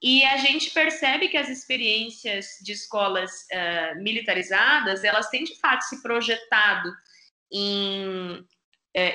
[0.03, 5.83] E a gente percebe que as experiências de escolas uh, militarizadas, elas têm de fato
[5.83, 6.93] se projetado
[7.49, 8.45] em uh,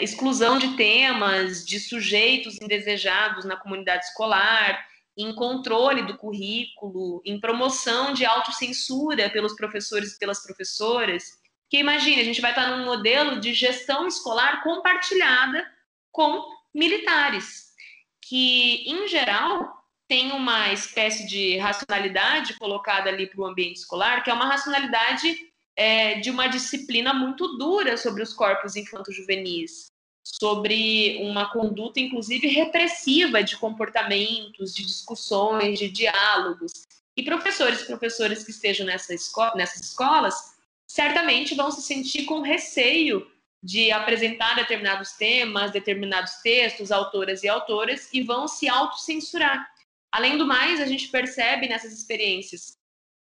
[0.01, 4.83] exclusão de temas, de sujeitos indesejados na comunidade escolar,
[5.15, 11.39] em controle do currículo, em promoção de autocensura pelos professores e pelas professoras.
[11.69, 15.67] Que imagine, a gente vai estar num modelo de gestão escolar compartilhada
[16.11, 17.75] com militares,
[18.23, 19.78] que, em geral,
[20.09, 25.37] tem uma espécie de racionalidade colocada ali para o ambiente escolar, que é uma racionalidade
[25.77, 29.87] é, de uma disciplina muito dura sobre os corpos infanto-juvenis,
[30.25, 36.73] sobre uma conduta, inclusive, repressiva de comportamentos, de discussões, de diálogos.
[37.17, 39.15] E professores e professoras que estejam nessa
[39.55, 40.57] nessas escolas
[40.87, 43.31] certamente vão se sentir com receio
[43.63, 49.69] de apresentar determinados temas, determinados textos, autoras e autoras, e vão se autocensurar.
[50.11, 52.79] Além do mais, a gente percebe nessas experiências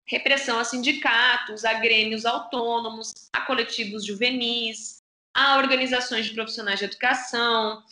[0.07, 5.01] repressão a sindicatos, a grêmios autônomos, a coletivos juvenis,
[5.33, 7.83] a organizações de profissionais de educação.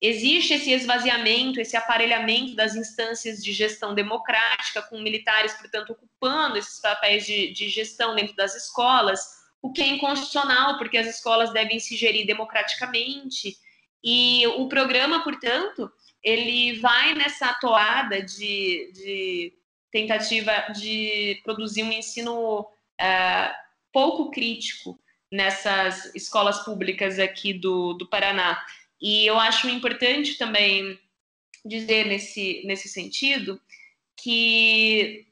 [0.00, 6.80] Existe esse esvaziamento, esse aparelhamento das instâncias de gestão democrática, com militares, portanto, ocupando esses
[6.80, 9.20] papéis de, de gestão dentro das escolas,
[9.60, 13.56] o que é inconstitucional, porque as escolas devem se gerir democraticamente.
[14.02, 15.90] E o programa, portanto,
[16.24, 19.52] ele vai nessa toada de, de
[19.92, 23.54] tentativa de produzir um ensino uh,
[23.92, 24.98] pouco crítico
[25.30, 28.64] nessas escolas públicas aqui do, do Paraná.
[29.00, 30.98] E eu acho importante também
[31.64, 33.60] dizer nesse, nesse sentido
[34.16, 35.26] que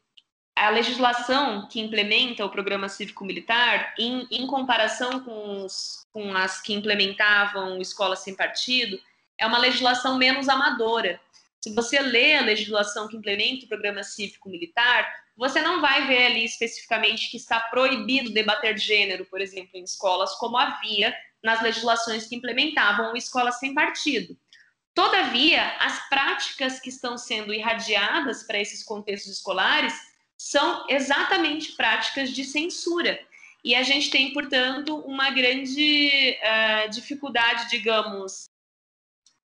[0.54, 6.74] a legislação que implementa o programa cívico-militar, em, em comparação com, os, com as que
[6.74, 9.00] implementavam escola sem partido,
[9.42, 11.20] é uma legislação menos amadora.
[11.60, 16.44] Se você lê a legislação que implementa o programa cívico-militar, você não vai ver ali
[16.44, 21.12] especificamente que está proibido debater gênero, por exemplo, em escolas, como havia
[21.42, 24.36] nas legislações que implementavam o escola sem partido.
[24.94, 29.94] Todavia, as práticas que estão sendo irradiadas para esses contextos escolares
[30.38, 33.18] são exatamente práticas de censura.
[33.64, 38.51] E a gente tem, portanto, uma grande uh, dificuldade, digamos,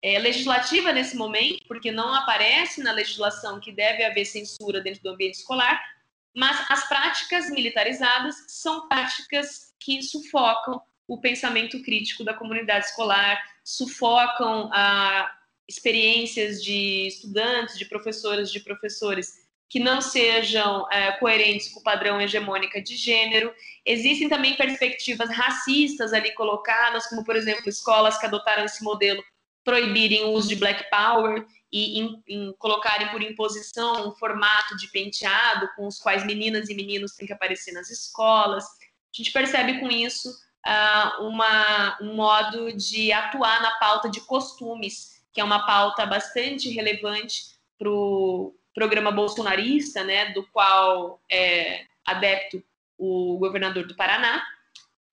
[0.02, 5.10] é, legislativa nesse momento, porque não aparece na legislação que deve haver censura dentro do
[5.10, 5.82] ambiente escolar,
[6.36, 14.70] mas as práticas militarizadas são práticas que sufocam o pensamento crítico da comunidade escolar, sufocam
[14.74, 15.34] a
[15.68, 22.22] experiências de estudantes, de professoras, de professores que não sejam é, coerentes com o padrão
[22.22, 23.54] hegemônica de gênero.
[23.86, 29.22] Existem também perspectivas racistas ali colocadas, como, por exemplo, escolas que adotaram esse modelo
[29.68, 34.88] proibirem o uso de black power e em, em colocarem por imposição um formato de
[34.88, 38.64] penteado com os quais meninas e meninos têm que aparecer nas escolas.
[38.64, 45.22] A gente percebe com isso uh, uma, um modo de atuar na pauta de costumes,
[45.34, 52.64] que é uma pauta bastante relevante para o programa bolsonarista, né, do qual é adepto
[52.98, 54.42] o governador do Paraná,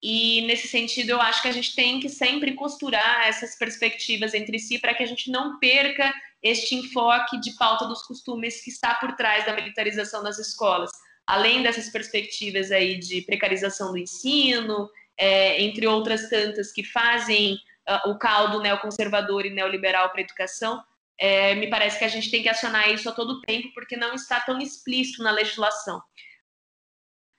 [0.01, 4.59] e nesse sentido, eu acho que a gente tem que sempre costurar essas perspectivas entre
[4.59, 8.93] si para que a gente não perca este enfoque de pauta dos costumes que está
[8.95, 10.91] por trás da militarização das escolas.
[11.25, 17.55] Além dessas perspectivas aí de precarização do ensino, é, entre outras tantas que fazem
[17.89, 20.83] uh, o caldo neoconservador e neoliberal para a educação,
[21.17, 24.13] é, me parece que a gente tem que acionar isso a todo tempo, porque não
[24.13, 26.01] está tão explícito na legislação.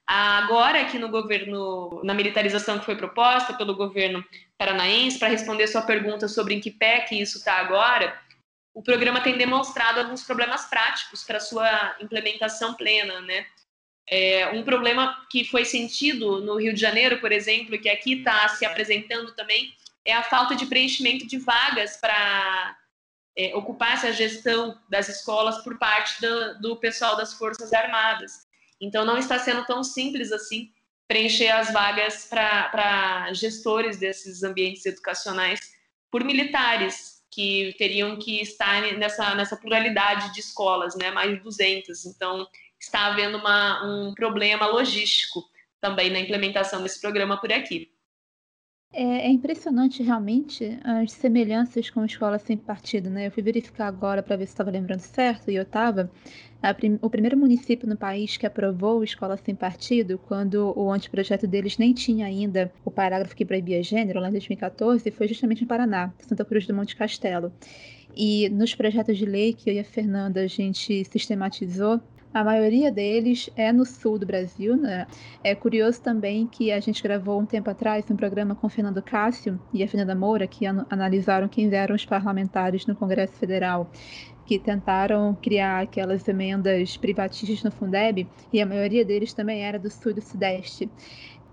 [0.07, 4.23] Agora, aqui no governo, na militarização que foi proposta pelo governo
[4.57, 8.17] paranaense, para responder sua pergunta sobre em que pé que isso está agora,
[8.73, 13.45] o programa tem demonstrado alguns problemas práticos para sua implementação plena, né?
[14.09, 18.47] É, um problema que foi sentido no Rio de Janeiro, por exemplo, que aqui está
[18.47, 19.73] se apresentando também,
[20.05, 22.77] é a falta de preenchimento de vagas para
[23.37, 28.46] é, ocupar essa gestão das escolas por parte do, do pessoal das Forças Armadas.
[28.79, 30.69] Então, não está sendo tão simples assim
[31.07, 35.59] preencher as vagas para gestores desses ambientes educacionais
[36.11, 42.05] por militares, que teriam que estar nessa, nessa pluralidade de escolas, né, mais de 200.
[42.05, 42.45] Então,
[42.79, 45.43] está havendo uma, um problema logístico
[45.79, 47.91] também na implementação desse programa por aqui.
[48.93, 53.27] É, é, impressionante realmente as semelhanças com a escola sem partido, né?
[53.27, 56.09] Eu fui verificar agora para ver se estava lembrando certo, e eu estava.
[56.75, 61.77] Prim, o primeiro município no país que aprovou escola sem partido, quando o anteprojeto deles
[61.77, 66.11] nem tinha ainda o parágrafo que proibia gênero, lá em 2014, foi justamente no Paraná,
[66.19, 67.53] Santa Cruz do Monte Castelo.
[68.15, 72.01] E nos projetos de lei que eu e a Fernanda a gente sistematizou,
[72.33, 74.75] a maioria deles é no sul do Brasil.
[74.75, 75.07] Né?
[75.43, 79.59] É curioso também que a gente gravou um tempo atrás um programa com Fernando Cássio
[79.73, 83.89] e a Fernanda Moura, que an analisaram quem eram os parlamentares no Congresso Federal
[84.47, 89.89] que tentaram criar aquelas emendas privatistas no Fundeb, e a maioria deles também era do
[89.91, 90.91] sul e do sudeste.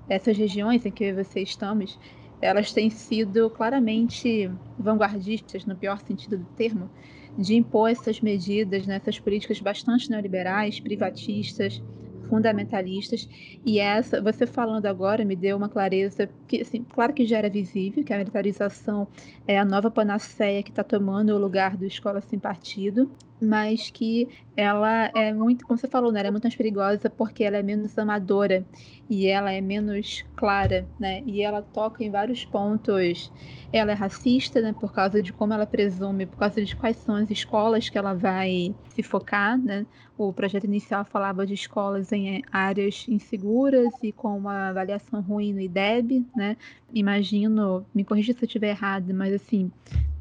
[0.09, 1.99] Essas regiões em que e você estamos,
[2.41, 6.93] elas têm sido claramente vanguardistas, no pior sentido do termo,
[7.37, 11.83] de impor essas medidas, né, essas políticas bastante neoliberais, privatistas,
[12.29, 13.29] fundamentalistas.
[13.65, 17.49] E essa, você falando agora, me deu uma clareza que, assim, claro que já era
[17.49, 19.07] visível, que a militarização
[19.47, 23.11] é a nova panaceia que está tomando o lugar do escola sem partido,
[23.41, 27.43] mas que ela é muito, como você falou, né, ela é muito mais perigosa porque
[27.43, 28.65] ela é menos amadora
[29.11, 31.23] e ela é menos clara, né?
[31.27, 33.33] E ela toca em vários pontos.
[33.73, 37.17] Ela é racista, né, por causa de como ela presume, por causa de quais são
[37.17, 39.87] as escolas que ela vai se focar, né?
[40.17, 45.61] O projeto inicial falava de escolas em áreas inseguras e com uma avaliação ruim no
[45.61, 46.57] IDEB, né?
[46.93, 49.71] Imagino, me corrija se eu estiver errado, mas assim,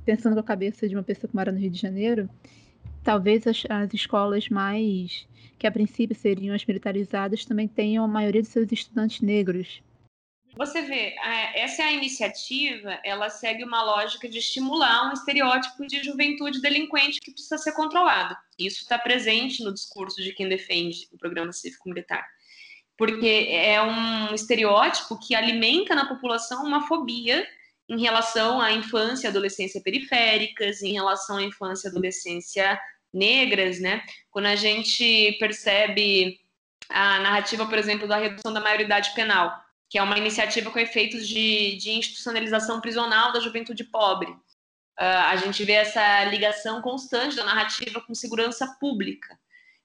[0.04, 2.30] pensando com a cabeça de uma pessoa que mora no Rio de Janeiro,
[3.04, 5.28] talvez as, as escolas mais
[5.60, 9.82] que a princípio seriam as militarizadas também tenham a maioria de seus estudantes negros.
[10.56, 11.16] Você vê,
[11.56, 17.20] essa é a iniciativa, ela segue uma lógica de estimular um estereótipo de juventude delinquente
[17.20, 18.36] que precisa ser controlado.
[18.58, 22.24] Isso está presente no discurso de quem defende o programa cívico-militar.
[22.96, 27.48] Porque é um estereótipo que alimenta na população uma fobia
[27.90, 32.80] em relação à infância e adolescência periféricas, em relação à infância e adolescência
[33.14, 34.04] negras, né?
[34.32, 36.40] Quando a gente percebe
[36.90, 39.54] a narrativa, por exemplo, da redução da maioridade penal,
[39.90, 44.32] que é uma iniciativa com efeitos de, de institucionalização prisional da juventude pobre.
[44.32, 49.38] Uh, a gente vê essa ligação constante da narrativa com segurança pública.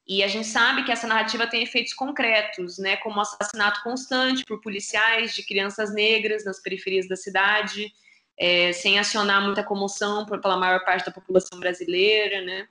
[0.06, 4.60] E a gente sabe que essa narrativa tem efeitos concretos, né, como assassinato constante por
[4.62, 7.92] policiais de crianças negras nas periferias da cidade,
[8.38, 12.66] é, sem acionar muita comoção por, pela maior parte da população brasileira, né?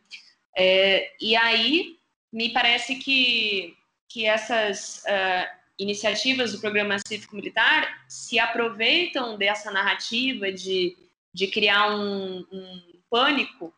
[0.60, 2.00] É, e aí,
[2.34, 3.78] me parece que,
[4.10, 10.98] que essas uh, iniciativas do programa cívico-militar se aproveitam dessa narrativa de,
[11.32, 13.72] de criar um, um pânico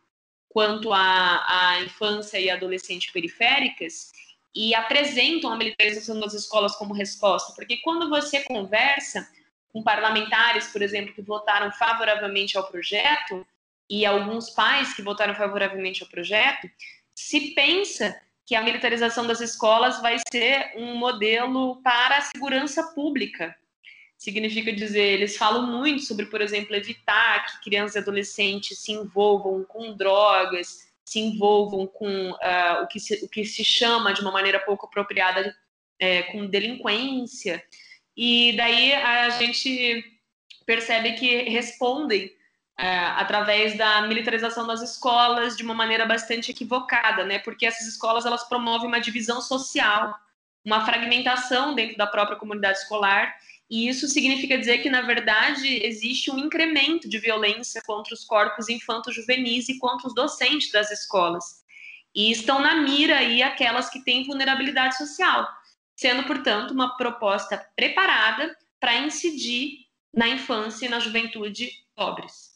[0.47, 4.09] quanto à, infância e adolescente periféricas
[4.55, 9.29] e apresentam a militarização das escolas como resposta, porque quando você conversa
[9.71, 13.45] com parlamentares, por exemplo, que votaram favoravelmente ao projeto,
[13.89, 16.69] e alguns pais que votaram favoravelmente ao projeto,
[17.15, 18.15] se pensa
[18.45, 23.55] que a militarização das escolas vai ser um modelo para a segurança pública.
[24.17, 29.63] Significa dizer, eles falam muito sobre, por exemplo, evitar que crianças e adolescentes se envolvam
[29.63, 34.31] com drogas, se envolvam com uh, o, que se, o que se chama de uma
[34.31, 35.55] maneira pouco apropriada
[35.99, 37.63] é, com delinquência.
[38.15, 40.03] E daí a gente
[40.65, 42.31] percebe que respondem
[42.79, 47.37] é, através da militarização das escolas de uma maneira bastante equivocada, né?
[47.39, 50.15] Porque essas escolas elas promovem uma divisão social,
[50.63, 53.35] uma fragmentação dentro da própria comunidade escolar,
[53.69, 58.69] e isso significa dizer que na verdade existe um incremento de violência contra os corpos
[58.69, 61.65] infanto-juvenis e contra os docentes das escolas.
[62.15, 65.45] E estão na mira aí aquelas que têm vulnerabilidade social,
[65.97, 69.79] sendo portanto uma proposta preparada para incidir
[70.13, 72.48] na infância e na juventude pobres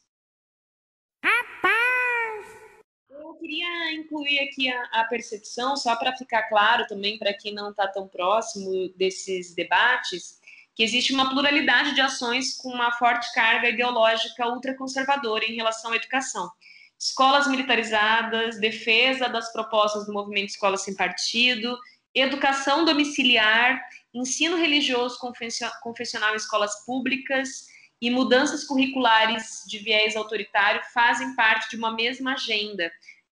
[3.43, 7.87] queria incluir aqui a, a percepção, só para ficar claro também para quem não está
[7.87, 10.39] tão próximo desses debates,
[10.73, 15.97] que existe uma pluralidade de ações com uma forte carga ideológica ultraconservadora em relação à
[15.97, 16.49] educação.
[16.97, 21.77] Escolas militarizadas, defesa das propostas do movimento Escola Sem Partido,
[22.15, 23.83] educação domiciliar,
[24.13, 27.67] ensino religioso confessional em escolas públicas
[28.01, 32.91] e mudanças curriculares de viés autoritário fazem parte de uma mesma agenda.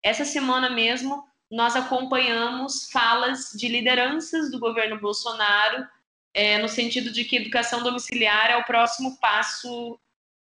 [0.06, 5.84] Essa semana mesmo, nós acompanhamos falas de lideranças do governo Bolsonaro
[6.32, 9.98] é, no sentido de que educação domiciliar é o próximo passo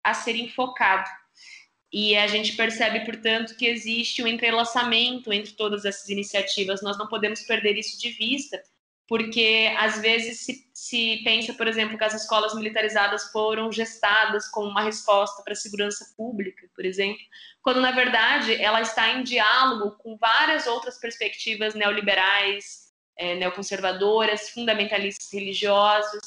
[0.01, 1.09] a ser enfocado.
[1.91, 6.81] E a gente percebe, portanto, que existe um entrelaçamento entre todas essas iniciativas.
[6.81, 8.63] Nós não podemos perder isso de vista,
[9.09, 14.69] porque às vezes se, se pensa, por exemplo, que as escolas militarizadas foram gestadas como
[14.69, 17.19] uma resposta para a segurança pública, por exemplo,
[17.63, 25.27] quando na verdade ela está em diálogo com várias outras perspectivas neoliberais, é, neoconservadoras, fundamentalistas
[25.33, 26.21] religiosos,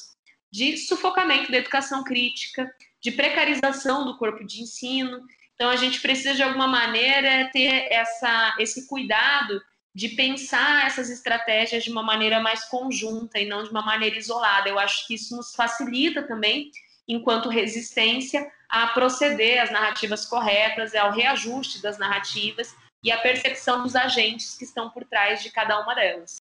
[0.51, 2.69] de sufocamento da educação crítica,
[3.01, 5.21] de precarização do corpo de ensino.
[5.55, 9.63] Então, a gente precisa, de alguma maneira, ter essa, esse cuidado
[9.95, 14.69] de pensar essas estratégias de uma maneira mais conjunta e não de uma maneira isolada.
[14.69, 16.71] Eu acho que isso nos facilita também,
[17.07, 22.75] enquanto resistência, a proceder às narrativas corretas, ao reajuste das narrativas
[23.05, 26.42] e à percepção dos agentes que estão por trás de cada uma delas.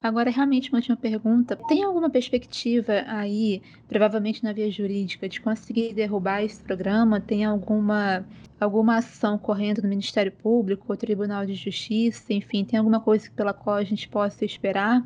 [0.00, 1.56] Agora, realmente, uma última pergunta.
[1.68, 7.20] Tem alguma perspectiva aí, provavelmente na via jurídica, de conseguir derrubar esse programa?
[7.20, 8.24] Tem alguma,
[8.60, 12.32] alguma ação correndo no Ministério Público ou Tribunal de Justiça?
[12.32, 15.04] Enfim, tem alguma coisa pela qual a gente possa esperar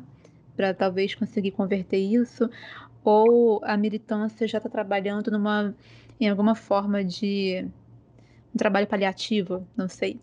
[0.55, 2.47] para talvez conseguir converter isso?
[3.03, 5.75] Ou a militância já está trabalhando numa,
[6.19, 7.65] em alguma forma de
[8.53, 9.67] um trabalho paliativo?
[9.75, 10.19] Não sei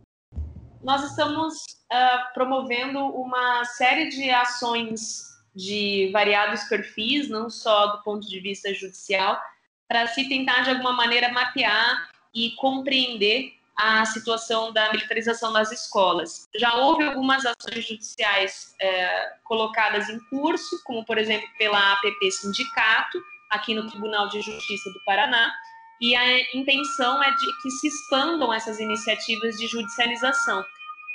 [0.82, 1.56] nós estamos
[1.92, 8.72] uh, promovendo uma série de ações de variados perfis, não só do ponto de vista
[8.72, 9.40] judicial,
[9.88, 16.48] para se tentar de alguma maneira mapear e compreender a situação da militarização das escolas.
[16.54, 23.18] Já houve algumas ações judiciais é, colocadas em curso, como por exemplo pela APP Sindicato,
[23.48, 25.50] aqui no Tribunal de Justiça do Paraná,
[26.00, 30.64] e a intenção é de que se expandam essas iniciativas de judicialização.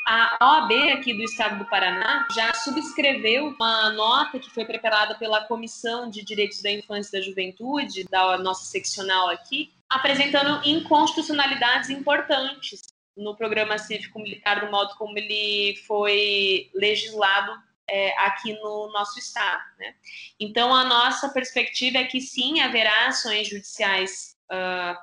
[0.07, 5.45] A OAB aqui do estado do Paraná já subscreveu uma nota que foi preparada pela
[5.45, 12.81] Comissão de Direitos da Infância e da Juventude, da nossa seccional aqui, apresentando inconstitucionalidades importantes
[13.17, 17.51] no programa cívico-militar, do modo como ele foi legislado
[17.89, 19.63] é, aqui no nosso estado.
[19.79, 19.95] Né?
[20.39, 24.97] Então, a nossa perspectiva é que sim, haverá ações judiciais uh,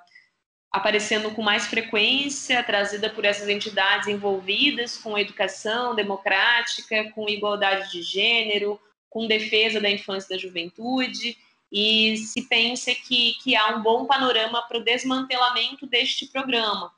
[0.72, 8.02] aparecendo com mais frequência, trazida por essas entidades envolvidas com educação democrática, com igualdade de
[8.02, 8.80] gênero,
[9.10, 11.36] com defesa da infância e da juventude,
[11.70, 16.90] e se pensa que, que há um bom panorama para o desmantelamento deste programa.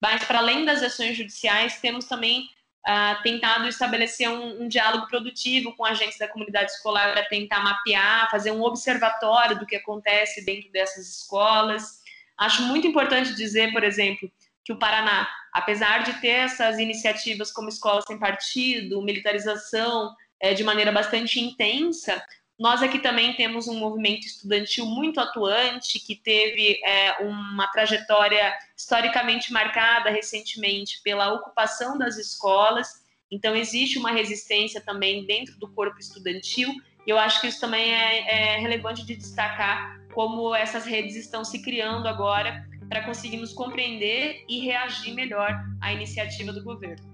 [0.00, 2.48] Mas, para além das ações judiciais, temos também
[2.86, 8.28] Uh, tentado estabelecer um, um, diálogo produtivo com agentes da comunidade escolar para tentar mapear,
[8.28, 12.00] fazer um observatório do que acontece dentro dessas escolas.
[12.36, 14.28] Acho muito importante dizer, por exemplo,
[14.64, 20.64] que o Paraná, apesar de ter essas iniciativas como escola sem partido, militarização é, de
[20.64, 22.20] maneira bastante intensa,
[22.62, 29.52] nós aqui também temos um movimento estudantil muito atuante, que teve é, uma trajetória historicamente
[29.52, 33.02] marcada recentemente pela ocupação das escolas.
[33.32, 36.72] Então, existe uma resistência também dentro do corpo estudantil,
[37.04, 41.44] e eu acho que isso também é, é relevante de destacar como essas redes estão
[41.44, 47.11] se criando agora para conseguirmos compreender e reagir melhor à iniciativa do governo.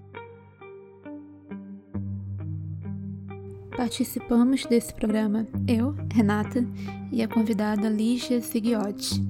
[3.79, 6.65] Participamos desse programa eu, Renata,
[7.13, 9.23] e a convidada Lígia Sighiotti.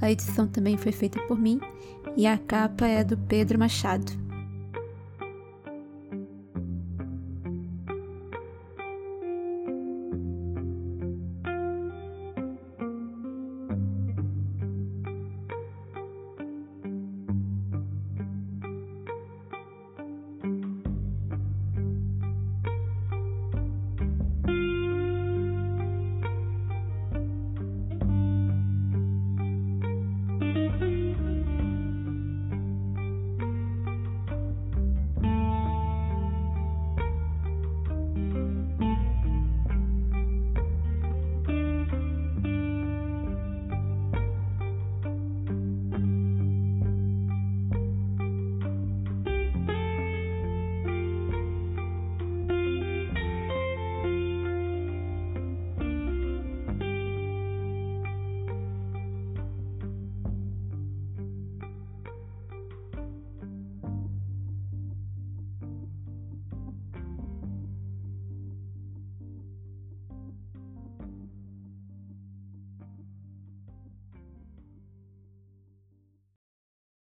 [0.00, 1.60] A edição também foi feita por mim
[2.16, 4.25] e a capa é do Pedro Machado.